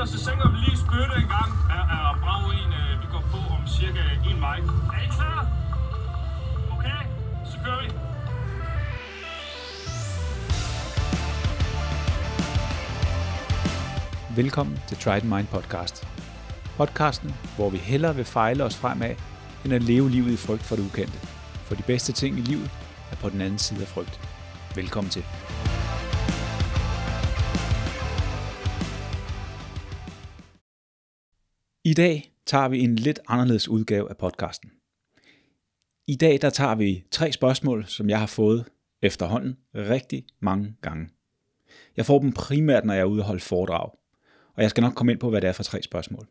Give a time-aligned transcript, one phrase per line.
[0.00, 1.50] gutter, så sænker vi lige spytte en gang.
[1.76, 4.58] Er, er brav en, øh, vi går på om cirka en vej.
[4.96, 5.46] Er I klar?
[6.74, 7.00] Okay,
[7.50, 7.90] så kører vi.
[14.42, 16.08] Velkommen til Trident Mind Podcast.
[16.76, 19.14] Podcasten, hvor vi hellere vil fejle os fremad,
[19.64, 21.18] end at leve livet i frygt for det ukendte.
[21.64, 22.70] For de bedste ting i livet
[23.12, 24.20] er på den anden side af frygt.
[24.74, 25.24] Velkommen til.
[31.84, 34.70] I dag tager vi en lidt anderledes udgave af podcasten.
[36.06, 38.64] I dag der tager vi tre spørgsmål, som jeg har fået
[39.02, 41.08] efterhånden rigtig mange gange.
[41.96, 43.90] Jeg får dem primært, når jeg er ude og holde foredrag,
[44.56, 46.28] og jeg skal nok komme ind på, hvad det er for tre spørgsmål.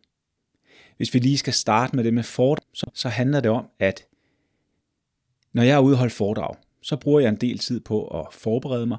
[0.97, 4.07] Hvis vi lige skal starte med det med foredrag, så, så handler det om, at
[5.53, 8.33] når jeg er ude og holde foredrag, så bruger jeg en del tid på at
[8.33, 8.97] forberede mig,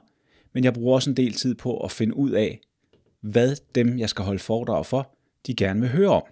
[0.53, 2.61] men jeg bruger også en del tid på at finde ud af,
[3.21, 6.23] hvad dem, jeg skal holde foredrag for, de gerne vil høre om.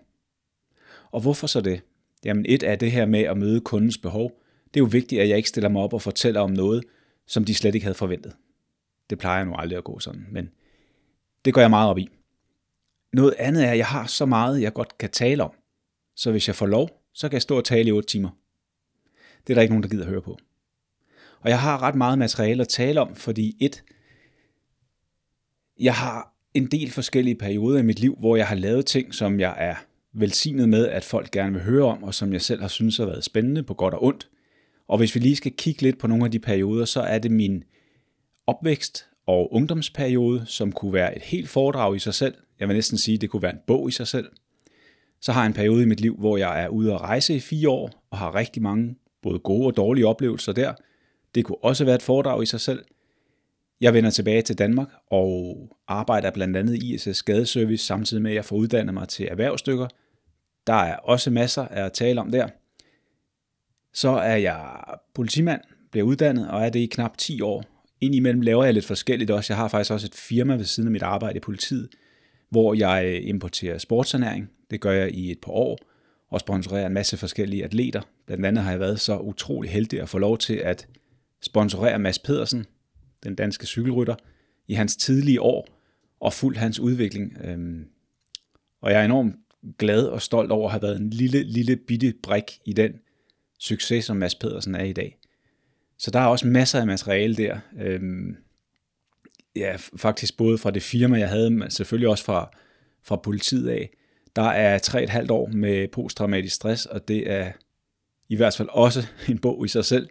[1.10, 1.80] Og hvorfor så det?
[2.24, 4.32] Jamen et er det her med at møde kundens behov.
[4.74, 6.84] Det er jo vigtigt, at jeg ikke stiller mig op og fortæller om noget,
[7.26, 8.36] som de slet ikke havde forventet.
[9.10, 10.50] Det plejer nu aldrig at gå sådan, men
[11.44, 12.08] det går jeg meget op i.
[13.12, 15.50] Noget andet er, at jeg har så meget, jeg godt kan tale om.
[16.16, 18.30] Så hvis jeg får lov, så kan jeg stå og tale i 8 timer.
[19.46, 20.38] Det er der ikke nogen, der gider at høre på.
[21.40, 23.84] Og jeg har ret meget materiale at tale om, fordi et,
[25.80, 29.40] jeg har en del forskellige perioder i mit liv, hvor jeg har lavet ting, som
[29.40, 29.74] jeg er
[30.14, 33.06] velsignet med, at folk gerne vil høre om, og som jeg selv har synes har
[33.06, 34.28] været spændende på godt og ondt.
[34.88, 37.30] Og hvis vi lige skal kigge lidt på nogle af de perioder, så er det
[37.30, 37.64] min
[38.46, 42.34] opvækst og ungdomsperiode, som kunne være et helt foredrag i sig selv.
[42.60, 44.28] Jeg vil næsten sige, at det kunne være en bog i sig selv.
[45.20, 47.40] Så har jeg en periode i mit liv, hvor jeg er ude at rejse i
[47.40, 50.74] fire år, og har rigtig mange både gode og dårlige oplevelser der.
[51.34, 52.84] Det kunne også være et foredrag i sig selv.
[53.80, 55.56] Jeg vender tilbage til Danmark og
[55.88, 59.88] arbejder blandt andet i ISS Skadeservice, samtidig med at jeg får uddannet mig til erhvervsstykker.
[60.66, 62.48] Der er også masser at tale om der.
[63.92, 64.80] Så er jeg
[65.14, 65.60] politimand,
[65.90, 67.64] bliver uddannet og er det i knap 10 år.
[68.00, 69.52] Indimellem laver jeg lidt forskelligt også.
[69.52, 71.88] Jeg har faktisk også et firma ved siden af mit arbejde i politiet,
[72.50, 74.50] hvor jeg importerer sportsernæring.
[74.70, 75.78] Det gør jeg i et par år
[76.30, 78.00] og sponsorerer en masse forskellige atleter.
[78.26, 80.88] Blandt andet har jeg været så utrolig heldig at få lov til at
[81.42, 82.66] sponsorere Mads Pedersen,
[83.24, 84.14] den danske cykelrytter,
[84.68, 85.68] i hans tidlige år
[86.20, 87.36] og fuldt hans udvikling.
[87.44, 87.86] Øhm,
[88.80, 89.36] og jeg er enormt
[89.78, 92.92] glad og stolt over at have været en lille, lille bitte brik i den
[93.58, 95.18] succes, som Mads Pedersen er i dag.
[95.98, 97.58] Så der er også masser af materiale der.
[97.80, 98.36] Øhm,
[99.56, 102.50] ja, faktisk både fra det firma, jeg havde, men selvfølgelig også fra,
[103.02, 103.90] fra politiet af.
[104.36, 107.52] Der er tre et halvt år med posttraumatisk stress, og det er
[108.28, 110.08] i hvert fald også en bog i sig selv.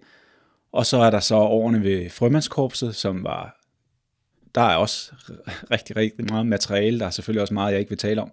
[0.71, 3.59] Og så er der så årene ved Frømandskorpset, som var,
[4.55, 5.11] der er også
[5.71, 6.99] rigtig, rigtig meget materiale.
[6.99, 8.31] Der er selvfølgelig også meget, jeg ikke vil tale om.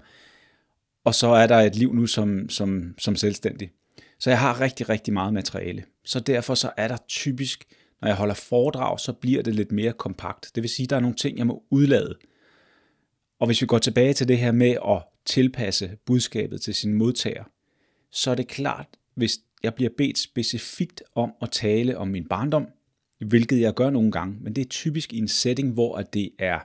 [1.04, 3.70] Og så er der et liv nu som, som, som selvstændig.
[4.18, 5.84] Så jeg har rigtig, rigtig meget materiale.
[6.04, 7.64] Så derfor så er der typisk,
[8.00, 10.50] når jeg holder foredrag, så bliver det lidt mere kompakt.
[10.54, 12.18] Det vil sige, at der er nogle ting, jeg må udlade.
[13.40, 17.44] Og hvis vi går tilbage til det her med at tilpasse budskabet til sin modtager,
[18.10, 22.66] så er det klart, hvis jeg bliver bedt specifikt om at tale om min barndom,
[23.18, 26.58] hvilket jeg gør nogle gange, men det er typisk i en setting, hvor det er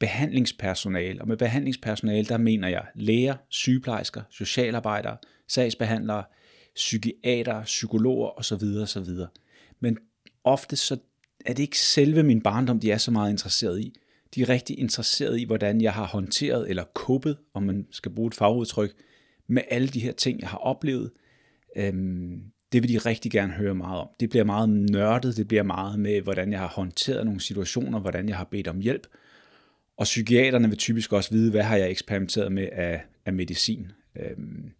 [0.00, 5.16] behandlingspersonale, og med behandlingspersonale, der mener jeg læger, sygeplejersker, socialarbejdere,
[5.48, 6.24] sagsbehandlere,
[6.74, 8.62] psykiater, psykologer osv.
[8.82, 9.08] osv.
[9.80, 9.98] Men
[10.44, 10.98] ofte så
[11.46, 13.94] er det ikke selve min barndom, de er så meget interesseret i.
[14.34, 18.28] De er rigtig interesseret i, hvordan jeg har håndteret eller kuppet, om man skal bruge
[18.28, 18.94] et fagudtryk,
[19.46, 21.10] med alle de her ting, jeg har oplevet.
[21.76, 22.42] Øhm,
[22.72, 24.08] det vil de rigtig gerne høre meget om.
[24.20, 28.28] Det bliver meget nørdet, det bliver meget med, hvordan jeg har håndteret nogle situationer, hvordan
[28.28, 29.06] jeg har bedt om hjælp.
[29.96, 33.92] Og psykiaterne vil typisk også vide, hvad har jeg eksperimenteret med af, af medicin.
[34.16, 34.72] Øhm,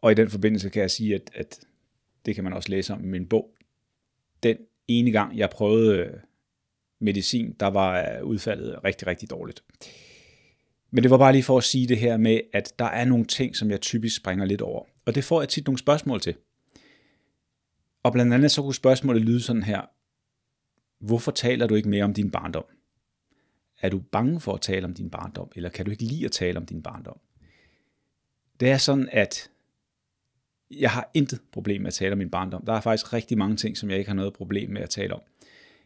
[0.00, 1.60] og i den forbindelse kan jeg sige, at, at
[2.26, 3.54] det kan man også læse om i min bog.
[4.42, 4.56] Den
[4.88, 6.20] ene gang, jeg prøvede
[6.98, 9.64] medicin, der var udfaldet rigtig, rigtig dårligt.
[10.94, 13.24] Men det var bare lige for at sige det her med, at der er nogle
[13.24, 14.84] ting, som jeg typisk springer lidt over.
[15.06, 16.34] Og det får jeg tit nogle spørgsmål til.
[18.02, 19.82] Og blandt andet så kunne spørgsmålet lyde sådan her.
[21.04, 22.64] Hvorfor taler du ikke mere om din barndom?
[23.82, 26.32] Er du bange for at tale om din barndom, eller kan du ikke lide at
[26.32, 27.18] tale om din barndom?
[28.60, 29.50] Det er sådan, at
[30.70, 32.64] jeg har intet problem med at tale om min barndom.
[32.66, 35.14] Der er faktisk rigtig mange ting, som jeg ikke har noget problem med at tale
[35.14, 35.22] om.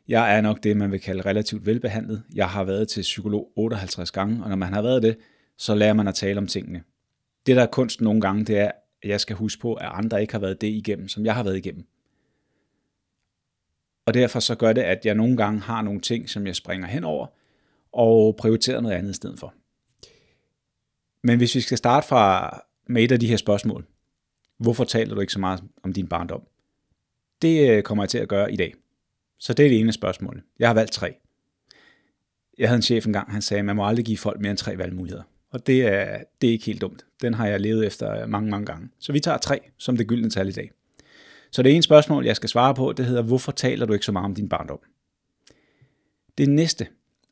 [0.09, 2.23] Jeg er nok det, man vil kalde relativt velbehandlet.
[2.35, 5.19] Jeg har været til psykolog 58 gange, og når man har været det,
[5.57, 6.83] så lærer man at tale om tingene.
[7.47, 8.71] Det, der er kunst nogle gange, det er,
[9.03, 11.43] at jeg skal huske på, at andre ikke har været det igennem, som jeg har
[11.43, 11.87] været igennem.
[14.07, 16.87] Og derfor så gør det, at jeg nogle gange har nogle ting, som jeg springer
[16.87, 17.27] hen over,
[17.93, 19.55] og prioriterer noget andet i stedet for.
[21.23, 22.51] Men hvis vi skal starte fra
[22.87, 23.87] med et af de her spørgsmål,
[24.59, 26.43] hvorfor taler du ikke så meget om din barndom?
[27.43, 28.75] Det øh, kommer jeg til at gøre i dag.
[29.39, 30.43] Så det er det ene spørgsmål.
[30.59, 31.15] Jeg har valgt tre.
[32.59, 34.59] Jeg havde en chef engang, han sagde, at man må aldrig give folk mere end
[34.59, 35.23] tre valgmuligheder.
[35.51, 37.07] Og det er, det er ikke helt dumt.
[37.23, 38.89] Den har jeg levet efter mange, mange gange.
[38.99, 40.71] Så vi tager tre som det gyldne tal i dag.
[41.51, 44.13] Så det ene spørgsmål, jeg skal svare på, det hedder, hvorfor taler du ikke så
[44.13, 44.79] meget om din barndom?
[46.39, 46.87] Det næste,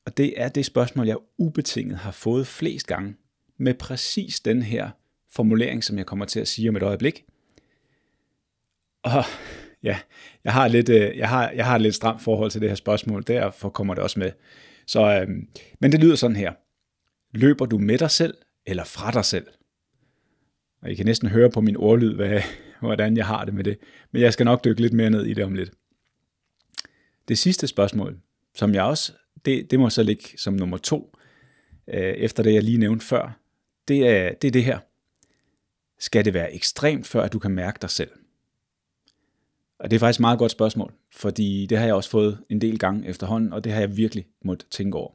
[0.04, 3.16] og det er det spørgsmål, jeg ubetinget har fået flest gange,
[3.58, 4.90] med præcis den her
[5.30, 7.24] formulering, som jeg kommer til at sige om et øjeblik.
[9.02, 9.24] Og
[9.86, 9.98] ja,
[10.44, 12.76] jeg har, lidt, øh, jeg har, jeg har et lidt stramt forhold til det her
[12.76, 14.32] spørgsmål, derfor kommer det også med.
[14.86, 15.28] Så, øh,
[15.80, 16.52] men det lyder sådan her.
[17.32, 18.34] Løber du med dig selv,
[18.66, 19.46] eller fra dig selv?
[20.82, 22.40] Og I kan næsten høre på min ordlyd, hvad,
[22.80, 23.78] hvordan jeg har det med det.
[24.12, 25.70] Men jeg skal nok dykke lidt mere ned i det om lidt.
[27.28, 28.18] Det sidste spørgsmål,
[28.54, 29.12] som jeg også,
[29.44, 31.16] det, det må så ligge som nummer to,
[31.88, 33.40] øh, efter det jeg lige nævnte før,
[33.88, 34.78] det er, det er det her.
[35.98, 38.10] Skal det være ekstremt, før at du kan mærke dig selv?
[39.78, 42.60] Og det er faktisk et meget godt spørgsmål, fordi det har jeg også fået en
[42.60, 45.10] del gange efterhånden, og det har jeg virkelig måttet tænke over.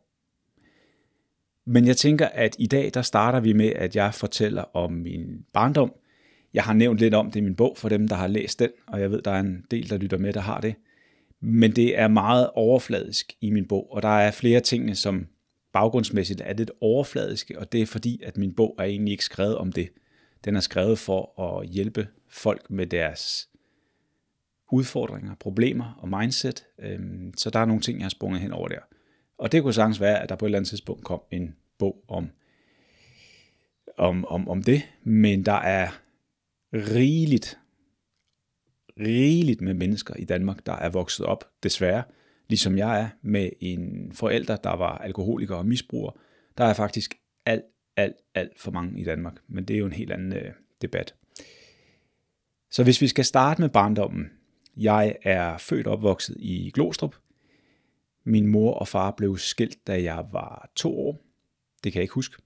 [1.66, 5.46] Men jeg tænker, at i dag, der starter vi med, at jeg fortæller om min
[5.54, 5.94] barndom.
[6.54, 8.70] Jeg har nævnt lidt om det i min bog for dem, der har læst den,
[8.88, 10.76] og jeg ved, der er en del, der lytter med, der har det.
[11.40, 15.28] Men det er meget overfladisk i min bog, og der er flere ting, som
[15.74, 19.58] baggrundsmæssigt er lidt overfladiske, og det er fordi, at min bog er egentlig ikke skrevet
[19.58, 19.90] om det.
[20.46, 23.50] Den er skrevet for at hjælpe folk med deres
[24.72, 26.66] udfordringer, problemer og mindset.
[26.80, 28.80] Øhm, så der er nogle ting, jeg har sprunget hen over der.
[29.38, 32.06] Og det kunne sagtens være, at der på et eller andet tidspunkt kom en bog
[32.08, 32.30] om,
[33.98, 35.88] om, om, om det, men der er
[36.74, 37.60] rigeligt,
[39.00, 42.04] rigeligt med mennesker i Danmark, der er vokset op, desværre,
[42.50, 46.12] ligesom jeg er, med en forælder, der var alkoholiker og misbruger.
[46.58, 47.16] Der er faktisk
[47.46, 47.64] alt,
[47.98, 50.52] alt, alt for mange i Danmark, men det er jo en helt anden øh,
[50.82, 51.16] debat.
[52.72, 54.30] Så hvis vi skal starte med barndommen,
[54.84, 57.16] jeg er født og opvokset i Glostrup.
[58.24, 61.22] Min mor og far blev skilt, da jeg var to år.
[61.84, 62.42] Det kan jeg ikke huske.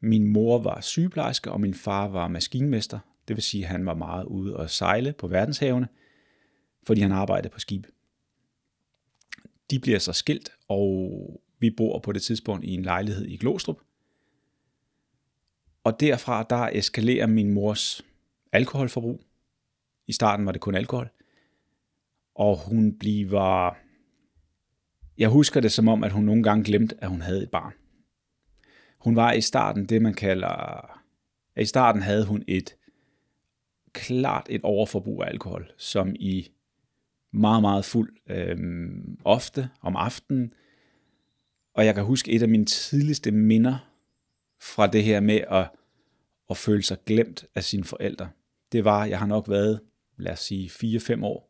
[0.00, 2.98] Min mor var sygeplejerske, og min far var maskinmester.
[3.28, 5.88] Det vil sige, at han var meget ude og sejle på verdenshavene,
[6.86, 7.86] fordi han arbejdede på skib.
[9.70, 13.78] De bliver så skilt, og vi bor på det tidspunkt i en lejlighed i Glostrup.
[15.84, 18.04] Og derfra der eskalerer min mors
[18.52, 19.20] alkoholforbrug.
[20.06, 21.10] I starten var det kun alkohol
[22.38, 23.76] og hun bliver...
[25.18, 27.72] Jeg husker det som om, at hun nogle gange glemte, at hun havde et barn.
[28.98, 31.00] Hun var i starten det, man kalder...
[31.56, 32.76] I starten havde hun et
[33.92, 36.48] klart et overforbrug af alkohol, som i
[37.32, 40.52] meget, meget fuld, øhm, ofte om aftenen.
[41.74, 43.90] Og jeg kan huske et af mine tidligste minder
[44.60, 45.68] fra det her med at,
[46.50, 48.28] at føle sig glemt af sine forældre.
[48.72, 49.80] Det var, jeg har nok været,
[50.16, 51.47] lad os sige, 4-5 år,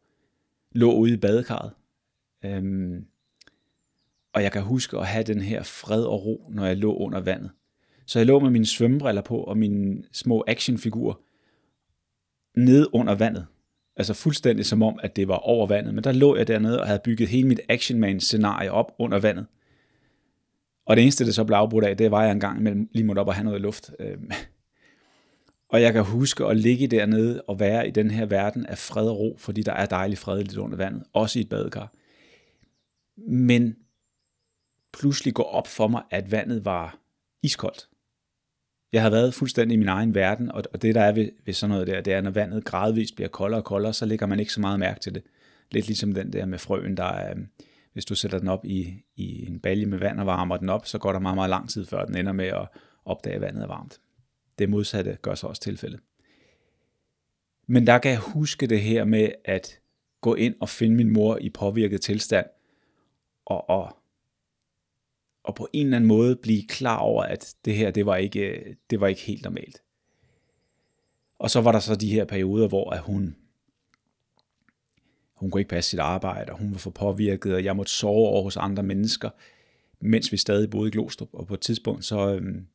[0.78, 1.70] lå ude i badekarret.
[2.44, 3.06] Øhm,
[4.32, 7.20] og jeg kan huske at have den her fred og ro, når jeg lå under
[7.20, 7.50] vandet.
[8.06, 11.14] Så jeg lå med mine svømmebriller på og mine små actionfigurer
[12.56, 13.46] nede under vandet.
[13.96, 15.94] Altså fuldstændig som om, at det var over vandet.
[15.94, 19.46] Men der lå jeg dernede og havde bygget hele mit actionman-scenarie op under vandet.
[20.86, 23.04] Og det eneste, det så blev afbrudt af, det var, at jeg engang imellem lige
[23.04, 23.90] måtte op og have noget luft.
[24.00, 24.30] Øhm,
[25.68, 29.08] og jeg kan huske at ligge dernede og være i den her verden af fred
[29.08, 31.92] og ro, fordi der er dejligt fredeligt under vandet, også i et badekar.
[33.16, 33.76] Men
[34.92, 36.98] pludselig går op for mig, at vandet var
[37.42, 37.88] iskoldt.
[38.92, 41.70] Jeg har været fuldstændig i min egen verden, og det der er ved, ved sådan
[41.70, 44.52] noget der, det er, når vandet gradvist bliver koldere og koldere, så lægger man ikke
[44.52, 45.22] så meget mærke til det.
[45.70, 47.46] Lidt ligesom den der med frøen, der er, øhm,
[47.92, 50.86] hvis du sætter den op i, i en balje med vand og varmer den op,
[50.86, 52.68] så går der meget, meget lang tid, før den ender med at
[53.04, 54.00] opdage, at vandet er varmt.
[54.58, 56.00] Det modsatte gør sig også tilfældet.
[57.66, 59.80] Men der kan jeg huske det her med at
[60.20, 62.46] gå ind og finde min mor i påvirket tilstand,
[63.46, 63.96] og, og,
[65.44, 68.76] og på en eller anden måde blive klar over, at det her, det var ikke,
[68.90, 69.82] det var ikke helt normalt.
[71.38, 73.36] Og så var der så de her perioder, hvor at hun,
[75.34, 78.28] hun kunne ikke passe sit arbejde, og hun var for påvirket, og jeg måtte sove
[78.28, 79.30] over hos andre mennesker,
[80.00, 81.28] mens vi stadig boede i Glostrup.
[81.32, 82.66] Og på et tidspunkt, så, øhm,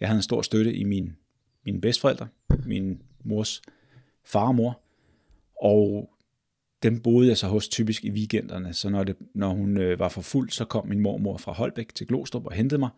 [0.00, 1.16] jeg havde en stor støtte i min,
[1.64, 2.28] mine bedsteforældre,
[2.66, 3.62] min mors
[4.24, 4.80] far og mor,
[5.62, 6.10] og
[6.82, 10.08] dem boede jeg så hos typisk i weekenderne, så når, det, når hun øh, var
[10.08, 12.90] for fuld, så kom min mormor fra Holbæk til Glostrup og hentede mig,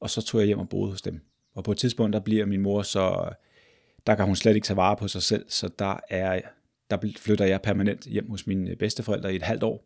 [0.00, 1.20] og så tog jeg hjem og boede hos dem.
[1.54, 3.30] Og på et tidspunkt, der bliver min mor så,
[4.06, 6.40] der kan hun slet ikke tage vare på sig selv, så der, er,
[6.90, 9.84] der flytter jeg permanent hjem hos mine øh, bedsteforældre i et halvt år,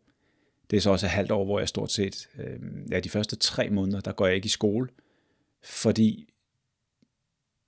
[0.71, 2.59] Det er så også et halvt år, hvor jeg stort set, øh,
[2.91, 4.87] ja, de første tre måneder, der går jeg ikke i skole,
[5.63, 6.32] fordi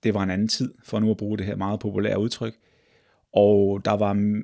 [0.06, 2.58] det var en anden tid, for nu at bruge det her meget populære udtryk.
[3.32, 4.42] Og der var,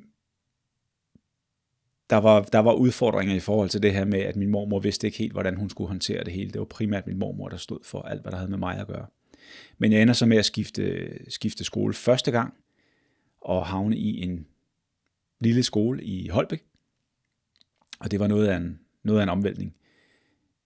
[2.09, 5.07] der var, der var udfordringer i forhold til det her med, at min mormor vidste
[5.07, 6.51] ikke helt, hvordan hun skulle håndtere det hele.
[6.51, 8.87] Det var primært min mormor, der stod for alt, hvad der havde med mig at
[8.87, 9.05] gøre.
[9.77, 12.53] Men jeg ender så med at skifte, skifte skole første gang,
[13.41, 14.47] og havne i en
[15.39, 16.63] lille skole i Holbæk.
[17.99, 19.75] Og det var noget af en, noget af en omvæltning.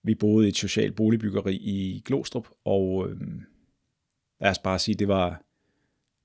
[0.04, 3.18] Vi boede i et socialt boligbyggeri i Glostrup, og øh,
[4.42, 5.42] lad os bare sige, det var,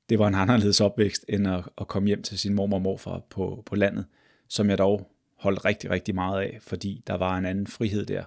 [0.09, 3.23] det var en anderledes opvækst, end at, at komme hjem til sin mormor og morfar
[3.31, 4.07] på, på landet,
[4.49, 8.25] som jeg dog holdt rigtig, rigtig meget af, fordi der var en anden frihed der.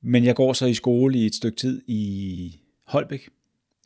[0.00, 3.28] Men jeg går så i skole i et stykke tid i Holbæk,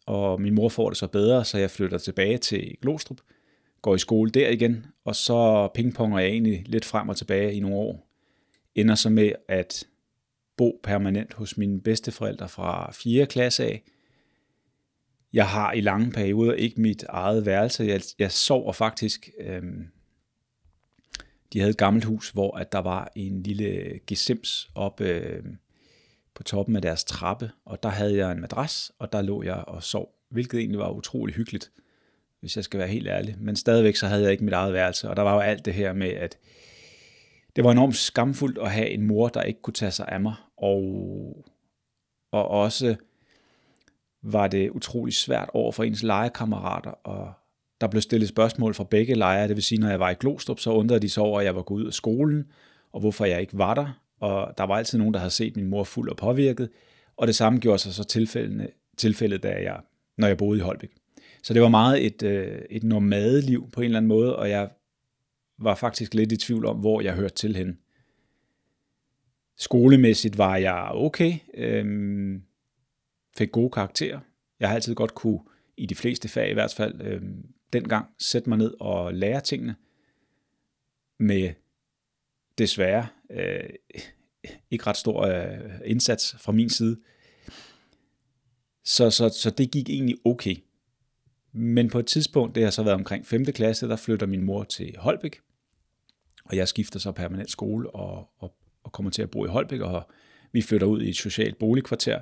[0.07, 3.21] og min mor får det så bedre, så jeg flytter tilbage til Glostrup,
[3.83, 7.61] går i skole der igen, og så pingponger jeg egentlig lidt frem og tilbage i
[7.61, 8.09] nogle år.
[8.75, 9.87] Ender så med at
[10.57, 13.27] bo permanent hos mine bedsteforældre fra 4.
[13.27, 13.83] klasse af.
[15.33, 17.85] Jeg har i lange perioder ikke mit eget værelse.
[17.85, 19.31] Jeg, jeg sover faktisk...
[19.41, 19.89] Øhm,
[21.53, 25.43] de havde et gammelt hus, hvor at der var en lille gesims op øh,
[26.35, 29.55] på toppen af deres trappe, og der havde jeg en madras, og der lå jeg
[29.55, 31.71] og sov, hvilket egentlig var utrolig hyggeligt,
[32.41, 33.37] hvis jeg skal være helt ærlig.
[33.39, 35.75] Men stadigvæk så havde jeg ikke mit eget værelse, og der var jo alt det
[35.75, 36.39] her med, at
[37.57, 40.35] det var enormt skamfuldt at have en mor, der ikke kunne tage sig af mig,
[40.57, 40.83] og,
[42.33, 42.97] og også
[44.23, 47.33] var det utrolig svært over for ens legekammerater, og
[47.81, 50.59] der blev stillet spørgsmål fra begge lejre, det vil sige, når jeg var i Glostrup,
[50.59, 52.45] så undrede de sig over, at jeg var gået ud af skolen,
[52.93, 55.67] og hvorfor jeg ikke var der, og der var altid nogen, der havde set min
[55.67, 56.69] mor fuld og påvirket,
[57.17, 59.81] og det samme gjorde sig så tilfældet, tilfældet da jeg,
[60.19, 60.91] når jeg boede i Holbæk.
[61.43, 64.69] Så det var meget et, øh, et nomadeliv på en eller anden måde, og jeg
[65.59, 67.77] var faktisk lidt i tvivl om, hvor jeg hørte til hende.
[69.57, 72.43] Skolemæssigt var jeg okay, øhm,
[73.37, 74.21] fik gode karakterer.
[74.61, 75.41] Jeg har altid godt kunne,
[75.77, 79.77] i de fleste fag i hvert fald, øhm, dengang sætte mig ned og lære tingene
[81.19, 81.53] med
[82.59, 83.71] desværre øh,
[84.71, 87.01] ikke ret stor øh, indsats fra min side.
[88.85, 90.57] Så, så, så det gik egentlig okay.
[91.57, 93.45] Men på et tidspunkt, det har så været omkring 5.
[93.45, 95.41] klasse, der flytter min mor til Holbæk,
[96.45, 99.81] og jeg skifter så permanent skole og, og, og kommer til at bo i Holbæk,
[99.81, 100.09] og
[100.53, 102.21] vi flytter ud i et socialt boligkvarter.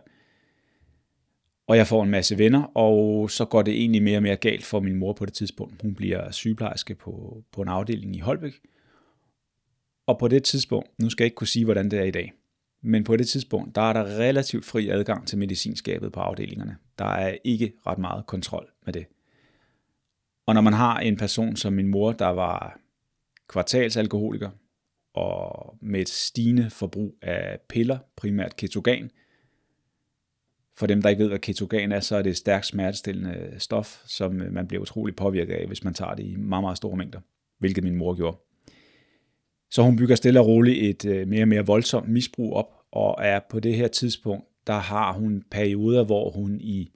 [1.66, 4.64] Og jeg får en masse venner, og så går det egentlig mere og mere galt
[4.64, 5.82] for min mor på det tidspunkt.
[5.82, 8.60] Hun bliver sygeplejerske på, på en afdeling i Holbæk,
[10.06, 12.32] og på det tidspunkt, nu skal jeg ikke kunne sige, hvordan det er i dag,
[12.82, 16.76] men på det tidspunkt, der er der relativt fri adgang til medicinskabet på afdelingerne.
[16.98, 19.06] Der er ikke ret meget kontrol med det.
[20.46, 22.80] Og når man har en person som min mor, der var
[23.48, 24.50] kvartalsalkoholiker,
[25.14, 29.10] og med et stigende forbrug af piller, primært ketogan.
[30.76, 34.02] For dem, der ikke ved, hvad ketogan er, så er det et stærkt smertestillende stof,
[34.06, 36.96] som øh, man bliver utrolig påvirket af, hvis man tager det i meget, meget store
[36.96, 37.20] mængder,
[37.58, 38.36] hvilket min mor gjorde.
[39.70, 43.16] Så hun bygger stille og roligt et øh, mere og mere voldsomt misbrug op, og
[43.18, 46.90] er på det her tidspunkt, der har hun perioder, hvor hun i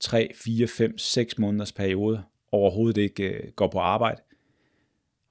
[0.00, 4.20] 3, 4, 5, 6 måneders periode overhovedet ikke øh, går på arbejde.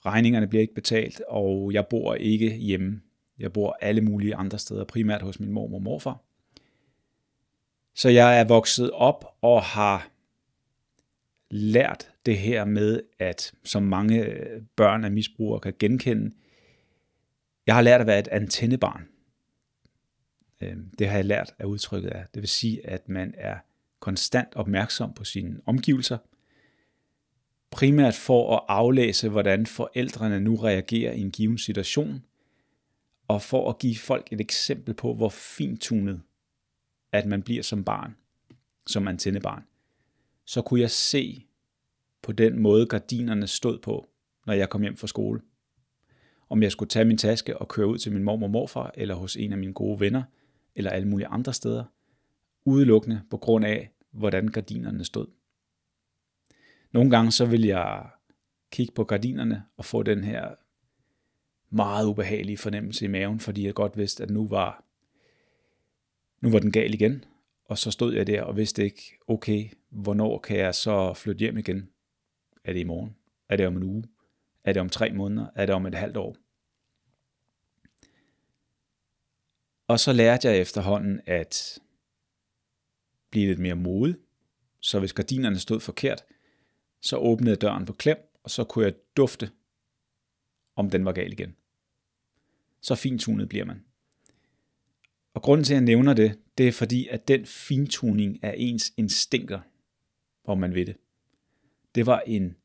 [0.05, 3.01] Regningerne bliver ikke betalt, og jeg bor ikke hjemme.
[3.39, 6.21] Jeg bor alle mulige andre steder, primært hos min mor og morfar.
[7.95, 10.11] Så jeg er vokset op og har
[11.49, 16.31] lært det her med, at som mange øh, børn af misbrugere kan genkende,
[17.67, 19.07] jeg har lært at være et antennebarn.
[20.61, 22.25] Øhm, det har jeg lært af udtrykket af.
[22.33, 23.57] Det vil sige, at man er
[23.99, 26.17] konstant opmærksom på sine omgivelser,
[27.71, 32.23] primært for at aflæse, hvordan forældrene nu reagerer i en given situation,
[33.27, 36.21] og for at give folk et eksempel på, hvor fintunet
[37.11, 38.15] at man bliver som barn,
[38.87, 39.63] som antennebarn,
[40.45, 41.45] så kunne jeg se
[42.21, 44.07] på den måde, gardinerne stod på,
[44.45, 45.41] når jeg kom hjem fra skole
[46.49, 49.15] om jeg skulle tage min taske og køre ud til min mor og morfar, eller
[49.15, 50.23] hos en af mine gode venner,
[50.75, 51.83] eller alle mulige andre steder,
[52.65, 55.27] udelukkende på grund af, hvordan gardinerne stod.
[56.97, 58.09] Nogle gange så vil jeg
[58.71, 60.55] kigge på gardinerne og få den her
[61.69, 64.83] meget ubehagelige fornemmelse i maven, fordi jeg godt vidste, at nu var,
[66.41, 67.25] nu var den gal igen,
[67.65, 71.57] og så stod jeg der og vidste ikke, okay, hvornår kan jeg så flytte hjem
[71.57, 71.89] igen?
[72.63, 73.15] Er det i morgen?
[73.49, 74.03] Er det om en uge?
[74.63, 75.47] Er det om tre måneder?
[75.55, 76.35] Er det om et halvt år?
[79.87, 81.79] Og så lærte jeg efterhånden at
[83.29, 84.15] blive lidt mere modig.
[84.79, 86.23] Så hvis gardinerne stod forkert,
[87.01, 89.51] så åbnede jeg døren på klem, og så kunne jeg dufte,
[90.75, 91.55] om den var gal igen.
[92.81, 93.83] så fintunet bliver man.
[95.33, 98.93] Og grunden til, at jeg nævner det, det er fordi, at den fintuning er ens
[98.97, 99.59] instinkter,
[100.43, 100.97] hvor man ved det,
[101.95, 102.55] det var en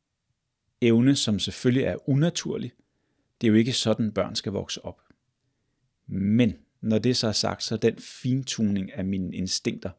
[0.80, 2.72] evne, som selvfølgelig er unaturlig.
[3.40, 5.00] Det er jo ikke sådan, børn skal vokse op.
[6.06, 9.90] Men når det så er sagt, så er den fintuning af mine instinkter,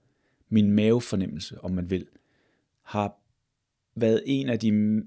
[0.50, 2.08] min mavefornemmelse, om man vil,
[2.82, 3.18] har
[3.96, 5.04] været en af de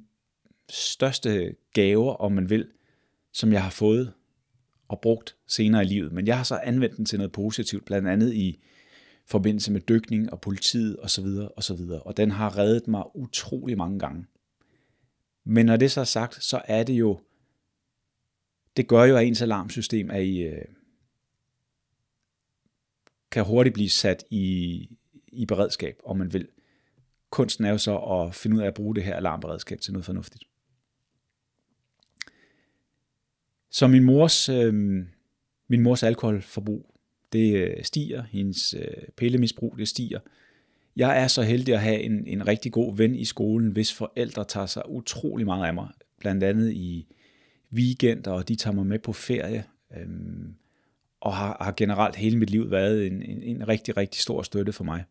[0.69, 2.69] største gaver, om man vil,
[3.33, 4.13] som jeg har fået
[4.89, 6.13] og brugt senere i livet.
[6.13, 8.61] Men jeg har så anvendt den til noget positivt, blandt andet i
[9.27, 11.27] forbindelse med dykning og politiet osv.
[11.57, 11.81] osv.
[12.05, 14.27] Og den har reddet mig utrolig mange gange.
[15.45, 17.21] Men når det så er sagt, så er det jo,
[18.77, 20.65] det gør jo, at ens alarmsystem er i, øh,
[23.31, 24.89] kan hurtigt blive sat i,
[25.29, 26.49] i beredskab, om man vil.
[27.31, 30.05] Kunsten er jo så at finde ud af at bruge det her alarmberedskab til noget
[30.05, 30.45] fornuftigt.
[33.71, 35.05] Så min mors, øh,
[35.69, 36.95] min mors alkoholforbrug,
[37.33, 40.21] det øh, stiger, hendes øh, pillemisbrug, det stiger.
[40.97, 44.45] Jeg er så heldig at have en, en rigtig god ven i skolen, hvis forældre
[44.45, 47.07] tager sig utrolig meget af mig, blandt andet i
[47.73, 49.65] weekender, og de tager mig med på ferie,
[49.97, 50.09] øh,
[51.21, 54.73] og har, har generelt hele mit liv været en, en, en rigtig, rigtig stor støtte
[54.73, 55.05] for mig.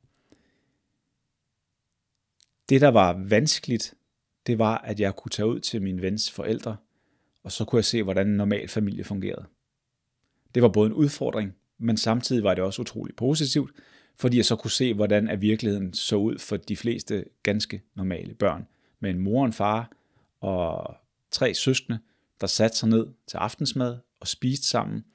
[2.70, 3.94] Det, der var vanskeligt,
[4.48, 6.78] det var, at jeg kunne tage ud til min vens forældre,
[7.44, 9.46] og så kunne jeg se, hvordan en normal familie fungerede.
[10.56, 13.72] Det var både en udfordring, men samtidig var det også utroligt positivt,
[14.16, 18.34] fordi jeg så kunne se, hvordan er virkeligheden så ud for de fleste ganske normale
[18.34, 18.68] børn.
[19.00, 19.92] Med en mor og en far
[20.40, 20.96] og
[21.32, 22.00] tre søskende,
[22.42, 25.06] der satte sig ned til aftensmad og spiste sammen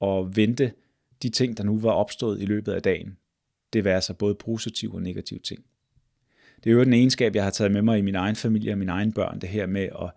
[0.00, 0.72] og vente
[1.22, 3.18] de ting, der nu var opstået i løbet af dagen.
[3.72, 5.64] Det var altså både positive og negative ting.
[6.64, 8.78] Det er jo en egenskab, jeg har taget med mig i min egen familie og
[8.78, 10.10] mine egne børn, det her med, at,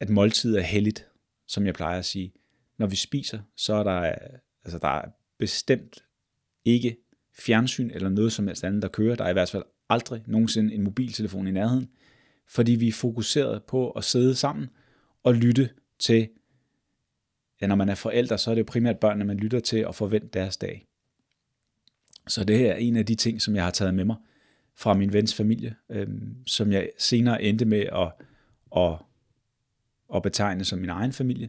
[0.00, 1.06] at måltid er heldigt,
[1.48, 2.32] som jeg plejer at sige.
[2.78, 4.14] Når vi spiser, så er der,
[4.64, 5.08] altså der er
[5.38, 6.04] bestemt
[6.64, 6.96] ikke
[7.38, 9.16] fjernsyn eller noget som helst andet, der kører.
[9.16, 11.88] Der er i hvert fald aldrig nogensinde en mobiltelefon i nærheden,
[12.48, 14.68] fordi vi er fokuseret på at sidde sammen
[15.22, 16.28] og lytte til,
[17.60, 19.94] ja, når man er forældre, så er det jo primært børnene, man lytter til og
[19.94, 20.86] forventer deres dag.
[22.28, 24.16] Så det her er en af de ting, som jeg har taget med mig
[24.80, 26.08] fra min vens familie, øh,
[26.46, 28.12] som jeg senere endte med at,
[28.76, 28.98] at,
[30.14, 31.48] at betegne som min egen familie.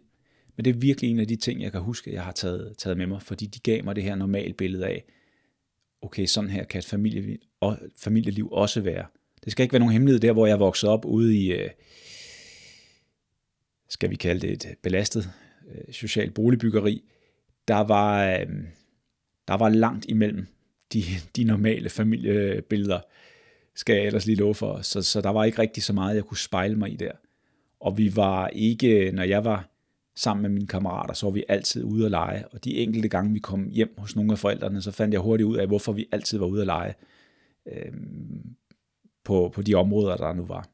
[0.56, 2.98] Men det er virkelig en af de ting, jeg kan huske, jeg har taget, taget
[2.98, 5.06] med mig, fordi de gav mig det her normale billede af,
[6.02, 9.06] okay, sådan her kan et familieliv, og familieliv også være.
[9.44, 11.70] Det skal ikke være nogen hemmelighed der, hvor jeg voksede op ude i, øh,
[13.90, 15.32] skal vi kalde det et belastet
[15.72, 17.04] øh, socialt boligbyggeri.
[17.68, 18.48] Der var, øh,
[19.48, 20.48] der var langt imellem
[20.94, 21.04] de,
[21.36, 23.00] de normale familiebilleder,
[23.76, 24.82] skal jeg ellers lige love for.
[24.82, 27.12] Så, så der var ikke rigtig så meget, jeg kunne spejle mig i der.
[27.80, 29.70] Og vi var ikke, når jeg var
[30.16, 32.48] sammen med mine kammerater, så var vi altid ude at lege.
[32.48, 35.48] Og de enkelte gange, vi kom hjem hos nogle af forældrene, så fandt jeg hurtigt
[35.48, 36.94] ud af, hvorfor vi altid var ude at lege
[37.66, 37.94] øh,
[39.24, 40.68] på, på de områder, der nu var.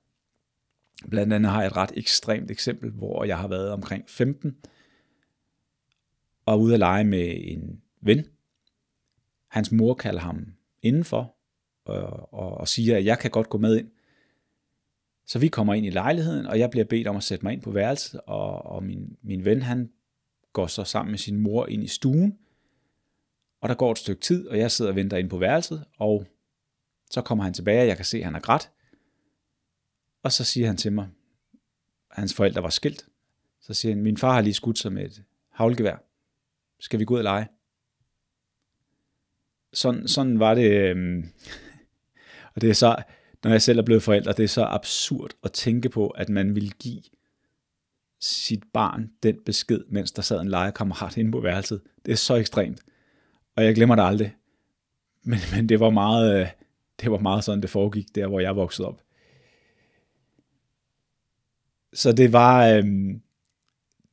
[1.09, 4.57] Blandt andet har jeg et ret ekstremt eksempel, hvor jeg har været omkring 15
[6.45, 8.25] og ude at lege med en ven.
[9.47, 11.35] Hans mor kalder ham indenfor
[11.85, 13.91] og, og, og siger, at jeg kan godt gå med ind.
[15.25, 17.61] Så vi kommer ind i lejligheden, og jeg bliver bedt om at sætte mig ind
[17.61, 19.91] på værelset, og, og min, min ven, han
[20.53, 22.37] går så sammen med sin mor ind i stuen,
[23.61, 26.25] og der går et stykke tid, og jeg sidder og venter ind på værelset, og
[27.09, 28.71] så kommer han tilbage, og jeg kan se, at han er grædt,
[30.23, 31.09] og så siger han til mig,
[32.11, 33.05] at hans forældre var skilt,
[33.59, 35.97] så siger han, min far har lige skudt sig med et havlgevær,
[36.79, 37.47] skal vi gå ud og lege?
[39.73, 41.23] Sådan, sådan var det, Øh,
[42.55, 42.95] og det er så,
[43.43, 46.55] når jeg selv er blevet forældre, det er så absurd at tænke på, at man
[46.55, 47.01] vil give
[48.19, 51.81] sit barn den besked, mens der sad en legekammerat inde på værelset.
[52.05, 52.81] Det er så ekstremt.
[53.55, 54.35] Og jeg glemmer det aldrig.
[55.23, 56.47] Men, men det var meget, øh,
[57.01, 59.01] det var meget sådan, det foregik der, hvor jeg voksede op.
[61.93, 62.83] Så det var, øh,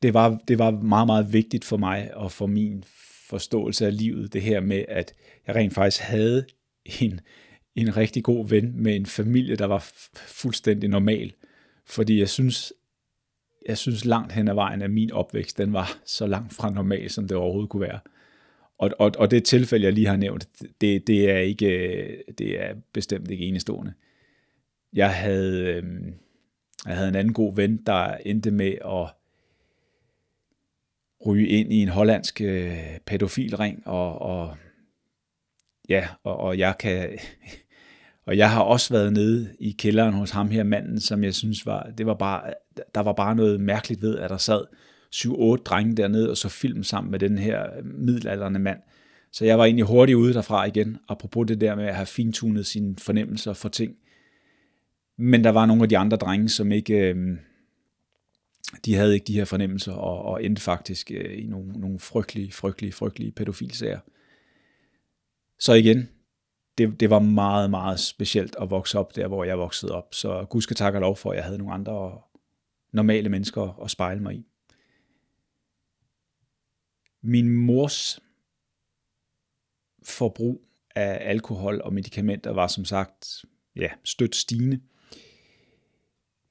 [0.02, 2.84] det var, det var meget, meget vigtigt for mig og for min
[3.34, 5.14] forståelse af livet, det her med, at
[5.46, 6.46] jeg rent faktisk havde
[7.00, 7.20] en,
[7.74, 11.32] en rigtig god ven med en familie, der var fuldstændig normal.
[11.86, 12.72] Fordi jeg synes,
[13.68, 17.10] jeg synes langt hen ad vejen, at min opvækst, den var så langt fra normal,
[17.10, 17.98] som det overhovedet kunne være.
[18.78, 20.48] Og, og, og det tilfælde, jeg lige har nævnt,
[20.80, 23.92] det, det, er ikke, det er bestemt ikke enestående.
[24.92, 26.14] Jeg havde, øhm,
[26.86, 29.23] jeg havde en anden god ven, der endte med at
[31.26, 34.56] ryge ind i en hollandsk øh, pædofilring, og, og
[35.88, 37.18] ja, og, og jeg kan,
[38.26, 41.66] og jeg har også været nede i kælderen hos ham her manden, som jeg synes
[41.66, 42.54] var, det var bare,
[42.94, 44.64] der var bare noget mærkeligt ved, at der sad
[45.14, 48.78] 7-8 drenge dernede, og så film sammen med den her øh, middelalderne mand.
[49.32, 52.66] Så jeg var egentlig hurtigt ude derfra igen, apropos det der med at have fintunet
[52.66, 53.94] sine fornemmelser for ting.
[55.18, 57.36] Men der var nogle af de andre drenge, som ikke, øh,
[58.84, 62.52] de havde ikke de her fornemmelser, og, og endte faktisk øh, i nogle, nogle frygtelige,
[62.52, 64.00] frygtelige, frygtelige pædofilsager.
[65.58, 66.08] Så igen,
[66.78, 70.14] det, det var meget, meget specielt at vokse op der, hvor jeg voksede op.
[70.14, 72.20] Så Gud skal takke og lov for, at jeg havde nogle andre
[72.92, 74.46] normale mennesker at spejle mig i.
[77.22, 78.20] Min mors
[80.02, 83.44] forbrug af alkohol og medicamenter var som sagt
[83.76, 84.80] ja, stødt stigende.